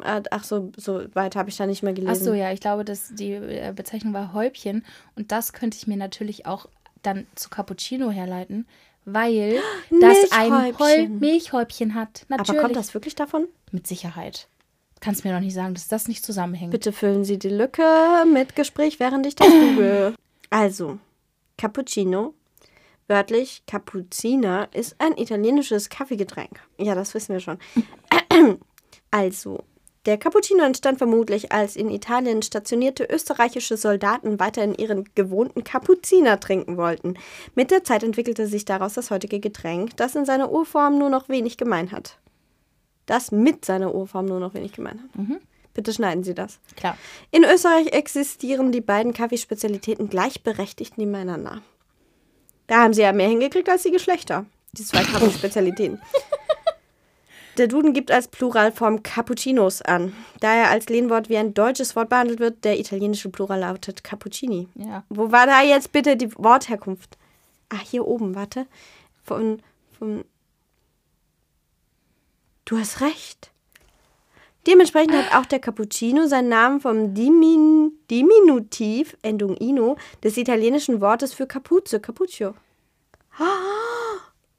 [0.03, 2.25] Ah, Ach so, so weit habe ich da nicht mehr Ach gelesen.
[2.25, 4.85] so, ja, ich glaube, dass die äh, Bezeichnung war Häubchen.
[5.17, 6.67] Und das könnte ich mir natürlich auch
[7.03, 8.67] dann zu Cappuccino herleiten,
[9.05, 9.61] weil
[10.01, 11.95] das ein Hol Milchhäubchen.
[11.95, 12.27] Hat.
[12.29, 12.51] Natürlich.
[12.51, 13.49] Aber kommt das wirklich davon?
[13.73, 14.49] Mit Sicherheit.
[15.01, 16.73] Kannst mir doch nicht sagen, dass das nicht zusammenhängt.
[16.73, 17.83] Bitte füllen Sie die Lücke
[18.31, 20.15] mit Gespräch, während ich das google.
[20.53, 20.99] Also,
[21.57, 22.35] Cappuccino,
[23.07, 26.59] wörtlich Cappuccina, ist ein italienisches Kaffeegetränk.
[26.77, 27.59] Ja, das wissen wir schon.
[29.13, 29.65] Also,
[30.07, 36.79] der Cappuccino entstand vermutlich, als in Italien stationierte österreichische Soldaten weiterhin ihren gewohnten Kapuziner trinken
[36.79, 37.15] wollten.
[37.55, 41.29] Mit der Zeit entwickelte sich daraus das heutige Getränk, das in seiner Urform nur noch
[41.29, 42.19] wenig gemein hat.
[43.05, 45.11] Das mit seiner Urform nur noch wenig gemein hat.
[45.75, 46.61] Bitte schneiden Sie das.
[46.77, 46.97] Klar.
[47.31, 51.63] In Österreich existieren die beiden Kaffeespezialitäten gleichberechtigt nebeneinander.
[52.67, 54.47] Da haben sie ja mehr hingekriegt als die Geschlechter.
[54.73, 56.01] Die zwei Kaffeespezialitäten.
[57.57, 60.15] Der Duden gibt als Pluralform Cappuccinos an.
[60.41, 64.69] Da er als Lehnwort wie ein deutsches Wort behandelt wird, der italienische Plural lautet Cappuccini.
[64.75, 65.05] Ja.
[65.09, 67.19] Wo war da jetzt bitte die Wortherkunft?
[67.69, 68.67] Ah, hier oben, warte.
[69.25, 69.63] Von,
[69.99, 70.25] von.
[72.65, 73.51] Du hast recht.
[74.67, 81.33] Dementsprechend hat auch der Cappuccino seinen Namen vom Dimin Diminutiv, Endung Ino, des italienischen Wortes
[81.33, 82.55] für Kapuze, Cappuccio.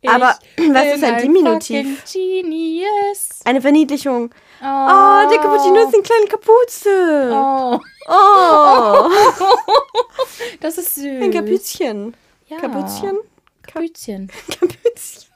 [0.08, 2.00] Aber was ist ein Diminutiv?
[2.00, 3.40] fucking Genius.
[3.46, 4.34] Eine Verniedlichung.
[4.62, 7.32] Oh, Oh, der Cappuccino ist eine kleine Kapuze.
[7.34, 9.10] Oh, Oh,
[10.60, 11.24] das ist süß.
[11.24, 12.16] ein Kapüzchen.
[12.48, 12.58] Ja.
[12.60, 13.18] Kapüzchen?
[13.64, 14.28] Kapüzchen.
[14.50, 15.30] Kapüzchen.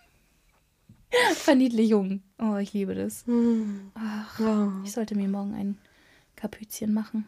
[1.35, 2.21] Verniedlichung.
[2.39, 3.23] Oh, ich liebe das.
[3.27, 4.69] Oh.
[4.83, 5.77] Ich sollte mir morgen ein
[6.35, 7.27] Kapüzchen machen.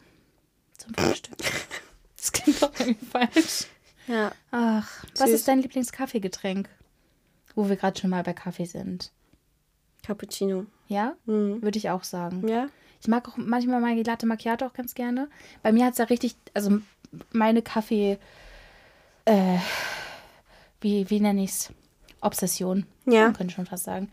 [0.76, 1.36] Zum Frühstück.
[2.20, 3.66] Das klingt doch irgendwie falsch.
[4.08, 4.32] Ja.
[4.50, 5.38] Ach, was Süß.
[5.38, 6.68] ist dein Lieblingskaffeegetränk?
[7.58, 9.10] Wo wir gerade schon mal bei Kaffee sind.
[10.04, 10.66] Cappuccino.
[10.86, 11.16] Ja?
[11.26, 11.60] Mhm.
[11.60, 12.46] Würde ich auch sagen.
[12.46, 12.68] Ja?
[13.00, 15.28] Ich mag auch manchmal meine Latte Macchiato auch ganz gerne.
[15.64, 16.78] Bei mir hat es ja richtig, also
[17.32, 18.16] meine Kaffee,
[19.24, 19.58] äh,
[20.80, 21.72] wie, wie nenne ich es?
[22.20, 22.86] Obsession.
[23.06, 23.24] Ja.
[23.24, 24.08] Man könnte schon fast sagen.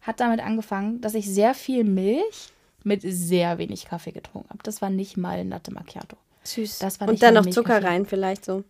[0.00, 4.64] Hat damit angefangen, dass ich sehr viel Milch mit sehr wenig Kaffee getrunken habe.
[4.64, 6.16] Das war nicht mal Latte Macchiato.
[6.42, 6.80] Süß.
[6.80, 8.64] Das war Und dann noch Zucker rein, vielleicht so.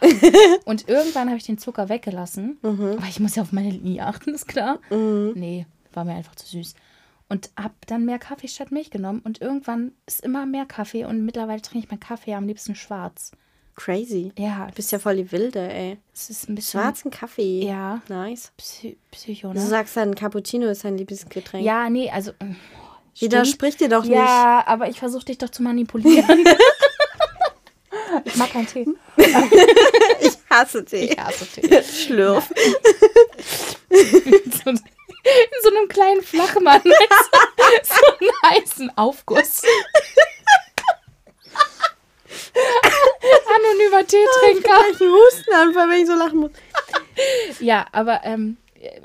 [0.64, 2.58] Und irgendwann habe ich den Zucker weggelassen.
[2.62, 2.94] Mhm.
[2.98, 4.78] Aber ich muss ja auf meine Linie achten, ist klar.
[4.90, 6.74] Nee, war mir einfach zu süß.
[7.28, 9.20] Und habe dann mehr Kaffee statt Milch genommen.
[9.24, 11.04] Und irgendwann ist immer mehr Kaffee.
[11.04, 13.32] Und mittlerweile trinke ich meinen Kaffee am liebsten schwarz.
[13.76, 14.32] Crazy.
[14.36, 15.96] Ja, Du bist ja voll die Wilde, ey.
[16.12, 17.64] es ist ein bisschen Schwarzen Kaffee.
[17.64, 18.02] Ja.
[18.08, 18.52] Nice.
[18.58, 19.66] Psy Psycho, Du ne?
[19.66, 21.64] sagst dann, Cappuccino ist dein Lieblingsgetränk.
[21.64, 22.32] Ja, nee, also.
[22.32, 22.54] äh,
[23.20, 24.12] Widersprich dir doch nicht.
[24.14, 26.44] Ja, aber ich versuche dich doch zu manipulieren.
[28.24, 28.86] ich mag keinen Tee.
[30.22, 31.04] Ich hasse Tee.
[31.12, 31.82] Ich hasse Tee.
[31.82, 32.50] Schlürf.
[33.88, 34.78] in, so, in
[35.62, 38.30] so einem kleinen Flachmann mit so, so einem
[38.62, 39.62] heißen Aufguss.
[43.56, 44.80] Anonymer Teetrinker.
[44.92, 46.50] Ich Hustenanfall, wenn ich so lachen muss.
[47.60, 48.56] Ja, aber ähm,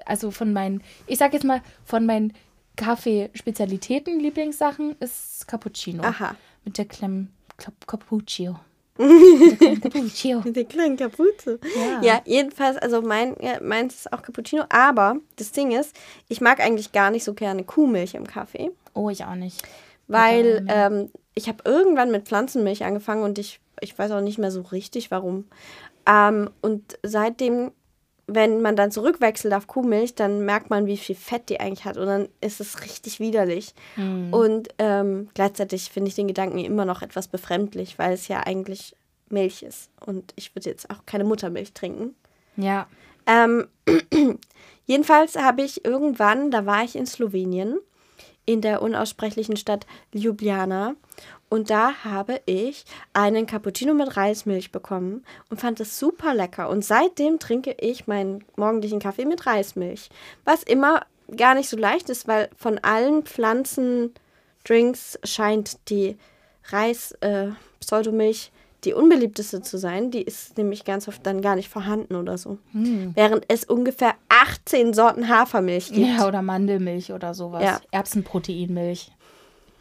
[0.06, 2.34] also von meinen, ich sag jetzt mal, von meinen
[2.76, 6.04] Kaffee-Spezialitäten, Lieblingssachen ist Cappuccino.
[6.04, 6.36] Aha.
[6.64, 8.60] Mit der Clem, Cap- Cappuccino.
[8.98, 10.42] Cappuccino.
[10.46, 11.60] Mit der kleinen Kapuze.
[11.76, 12.02] Ja.
[12.02, 14.64] Ja, jedenfalls, also mein, ja, meins ist auch Cappuccino.
[14.70, 15.96] Aber das Ding ist,
[16.28, 18.72] ich mag eigentlich gar nicht so gerne Kuhmilch im Kaffee.
[18.94, 19.62] Oh, ich auch nicht.
[20.08, 24.52] Weil ähm, ich habe irgendwann mit Pflanzenmilch angefangen und ich, ich weiß auch nicht mehr
[24.52, 25.46] so richtig, warum.
[26.08, 27.72] Ähm, und seitdem,
[28.28, 31.98] wenn man dann zurückwechselt auf Kuhmilch, dann merkt man, wie viel Fett die eigentlich hat.
[31.98, 33.76] Und dann ist es richtig widerlich.
[34.32, 38.96] Und ähm, gleichzeitig finde ich den Gedanken immer noch etwas befremdlich, weil es ja eigentlich
[39.30, 39.90] Milch ist.
[40.00, 42.16] Und ich würde jetzt auch keine Muttermilch trinken.
[42.58, 42.88] Ja.
[43.28, 43.68] Ähm,
[44.86, 47.80] jedenfalls habe ich irgendwann, da war ich in Slowenien,
[48.46, 50.96] in der unaussprechlichen Stadt Ljubljana.
[51.50, 56.70] Und da habe ich einen Cappuccino mit Reismilch bekommen und fand es super lecker.
[56.70, 60.10] Und seitdem trinke ich meinen morgendlichen Kaffee mit Reismilch.
[60.44, 66.18] Was immer gar nicht so leicht ist, weil von allen Pflanzendrinks scheint die
[66.66, 68.52] Reis-Pseudomilch
[68.86, 70.12] die unbeliebteste zu sein.
[70.12, 72.58] Die ist nämlich ganz oft dann gar nicht vorhanden oder so.
[72.72, 76.08] Während es ungefähr 18 Sorten Hafermilch gibt.
[76.08, 77.64] Ja, oder Mandelmilch oder sowas.
[77.64, 77.82] Ja.
[77.92, 79.12] Erbsenproteinmilch.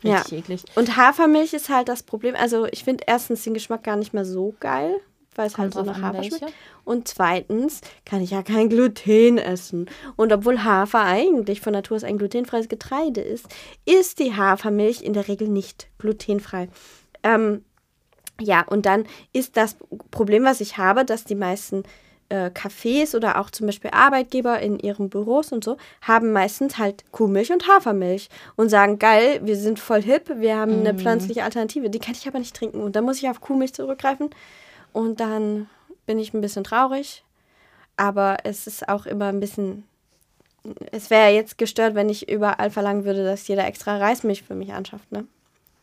[0.02, 0.18] Ja.
[0.18, 0.64] Richtig eklig.
[0.74, 2.34] Und Hafermilch ist halt das Problem.
[2.36, 5.00] Also ich finde erstens den Geschmack gar nicht mehr so geil,
[5.34, 6.52] weil es halt so nach Hafer schmeckt.
[6.84, 9.88] Und zweitens kann ich ja kein Gluten essen.
[10.16, 13.46] Und obwohl Hafer eigentlich von Natur aus ein glutenfreies Getreide ist,
[13.86, 16.68] ist die Hafermilch in der Regel nicht glutenfrei.
[17.22, 17.64] Ähm,
[18.40, 19.76] ja, und dann ist das
[20.10, 21.84] Problem, was ich habe, dass die meisten
[22.28, 27.04] äh, Cafés oder auch zum Beispiel Arbeitgeber in ihren Büros und so haben meistens halt
[27.12, 31.90] Kuhmilch und Hafermilch und sagen, geil, wir sind voll hip, wir haben eine pflanzliche Alternative,
[31.90, 32.80] die kann ich aber nicht trinken.
[32.80, 34.30] Und dann muss ich auf Kuhmilch zurückgreifen
[34.92, 35.68] und dann
[36.06, 37.24] bin ich ein bisschen traurig.
[37.96, 39.84] Aber es ist auch immer ein bisschen.
[40.90, 44.72] Es wäre jetzt gestört, wenn ich überall verlangen würde, dass jeder extra Reismilch für mich
[44.72, 45.26] anschafft, ne?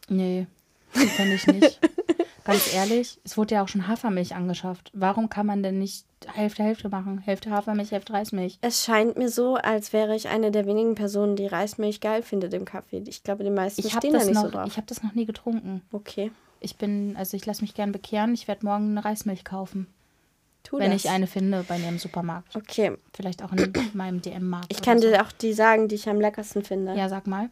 [0.10, 0.48] Nee,
[0.92, 1.80] finde ich nicht.
[2.44, 4.90] Ganz ehrlich, es wurde ja auch schon Hafermilch angeschafft.
[4.94, 7.20] Warum kann man denn nicht Hälfte, Hälfte machen?
[7.20, 8.58] Hälfte Hafermilch, Hälfte Reismilch.
[8.62, 12.54] Es scheint mir so, als wäre ich eine der wenigen Personen, die Reismilch geil findet
[12.54, 13.04] im Kaffee.
[13.08, 14.68] Ich glaube, die meisten Ich habe stehen da nicht so noch, drauf.
[14.68, 15.82] ich hab das noch nie getrunken.
[15.92, 18.34] okay, Ich bin, also ich lasse mich gern bekehren.
[18.34, 19.86] Ich werde morgen eine Reismilch kaufen.
[20.64, 21.06] tu wenn das.
[21.06, 22.56] ich eine finde bei mir im Supermarkt.
[22.56, 24.68] Okay, Vielleicht auch in meinem DM-Markt.
[24.72, 25.08] ich kann so.
[25.10, 26.96] dir auch die sagen, die ich am leckersten finde.
[26.96, 27.50] Ja, sag mal.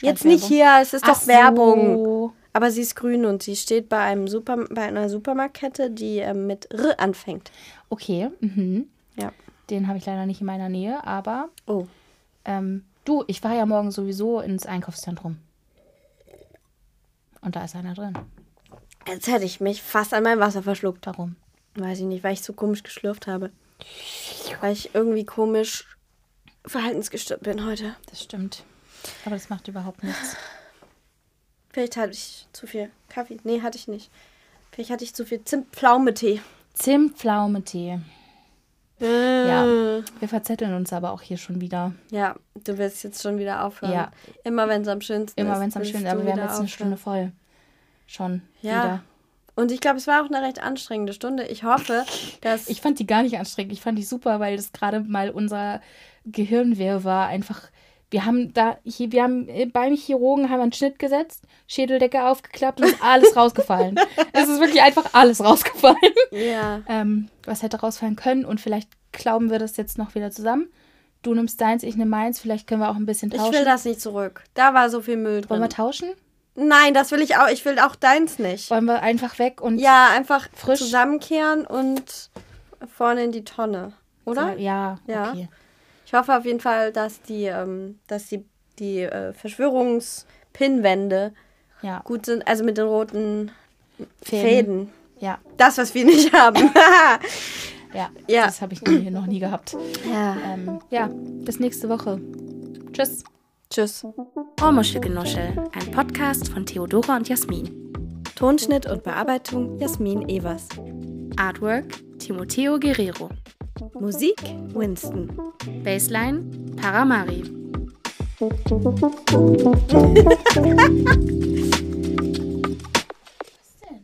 [0.00, 1.94] Jetzt nicht hier, es ist Ach doch Werbung.
[2.04, 2.32] so.
[2.58, 6.48] Aber sie ist grün und sie steht bei einem Super bei einer Supermarktkette, die ähm,
[6.48, 7.52] mit R anfängt.
[7.88, 8.30] Okay.
[8.40, 8.88] Mhm.
[9.14, 9.30] Ja.
[9.70, 11.86] Den habe ich leider nicht in meiner Nähe, aber Oh.
[12.44, 15.38] ähm, du, ich war ja morgen sowieso ins Einkaufszentrum.
[17.42, 18.18] Und da ist einer drin.
[19.06, 21.06] Jetzt hätte ich mich fast an mein Wasser verschluckt.
[21.06, 21.36] Warum?
[21.76, 23.52] Weiß ich nicht, weil ich so komisch geschlürft habe.
[24.60, 25.96] Weil ich irgendwie komisch
[26.66, 27.94] verhaltensgestört bin heute.
[28.10, 28.64] Das stimmt.
[29.24, 30.36] Aber das macht überhaupt nichts.
[31.78, 33.36] Vielleicht hatte ich zu viel Kaffee.
[33.44, 34.10] Nee, hatte ich nicht.
[34.72, 36.40] Vielleicht hatte ich zu viel Zimtpflaumetee.
[36.74, 38.00] Zimtpflaumetee.
[38.98, 39.06] Ja.
[39.06, 40.02] Ja.
[40.18, 41.92] Wir verzetteln uns aber auch hier schon wieder.
[42.10, 43.92] Ja, du willst jetzt schon wieder aufhören.
[43.92, 44.10] Ja.
[44.42, 45.46] Immer wenn es am schönsten ist.
[45.46, 46.12] Immer wenn es am schönsten ist.
[46.12, 46.68] Aber wir haben jetzt eine aufhören.
[46.68, 47.30] Stunde voll.
[48.08, 48.82] Schon Ja.
[48.82, 49.02] wieder.
[49.54, 51.44] Und ich glaube, es war auch eine recht anstrengende Stunde.
[51.46, 52.04] Ich hoffe,
[52.40, 52.68] dass.
[52.68, 53.72] Ich fand die gar nicht anstrengend.
[53.72, 55.80] Ich fand die super, weil das gerade mal unser
[56.24, 57.70] Gehirnwirrwarr einfach
[58.10, 62.24] Wir haben da, hier, wir haben äh, beim Chirurgen haben wir einen Schnitt gesetzt, Schädeldecke
[62.24, 63.98] aufgeklappt und ist alles rausgefallen.
[64.32, 65.96] Es ist wirklich einfach alles rausgefallen.
[66.30, 66.80] Ja.
[66.88, 70.68] Ähm, was hätte rausfallen können und vielleicht klauben wir das jetzt noch wieder zusammen.
[71.22, 72.38] Du nimmst deins, ich nehme meins.
[72.40, 73.52] Vielleicht können wir auch ein bisschen Ich tauschen.
[73.54, 74.44] will das nicht zurück.
[74.54, 75.76] Da war so viel Müll Wollen wir drin.
[75.76, 76.08] tauschen?
[76.54, 77.48] Nein, das will ich auch.
[77.48, 78.70] Ich will auch deins nicht.
[78.70, 80.78] Wollen wir einfach weg und Ja, einfach Frisch.
[80.78, 82.30] zusammenkehren und
[82.96, 83.92] vorne in die Tonne.
[84.24, 84.56] Oder?
[84.58, 85.30] Ja, Ja.
[85.32, 85.48] okay.
[86.08, 88.42] Ich hoffe auf jeden Fall, dass die, ähm, dass die,
[88.78, 91.34] die äh, Verschwörungspinwände
[91.82, 92.48] Ja, gut sind.
[92.48, 93.50] Also mit den roten
[94.22, 94.48] Fäden.
[94.48, 94.88] Fäden.
[95.20, 96.70] ja, Das, was wir nicht haben.
[97.92, 98.08] ja.
[98.26, 98.46] Ja.
[98.46, 99.76] Das habe ich hier noch nie gehabt.
[100.10, 100.34] ja.
[100.46, 102.18] Ähm, ja, bis nächste Woche.
[102.94, 103.22] Tschüss.
[103.68, 104.06] Tschüss.
[104.62, 107.92] Ohrmuschelgenuschel, ein Podcast von Theodora und Jasmin.
[108.34, 110.68] Tonschnitt und Bearbeitung Jasmin Evers.
[111.36, 111.84] Artwork
[112.18, 113.28] Timoteo Guerrero.
[114.00, 114.40] Musik
[114.74, 115.30] Winston.
[115.84, 116.44] Baseline
[116.76, 117.42] Paramari.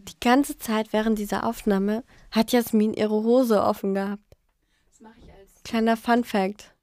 [0.08, 4.22] Die ganze Zeit während dieser Aufnahme hat Jasmin ihre Hose offen gehabt.
[4.90, 6.73] Das mache ich als Kleiner Fun Fact.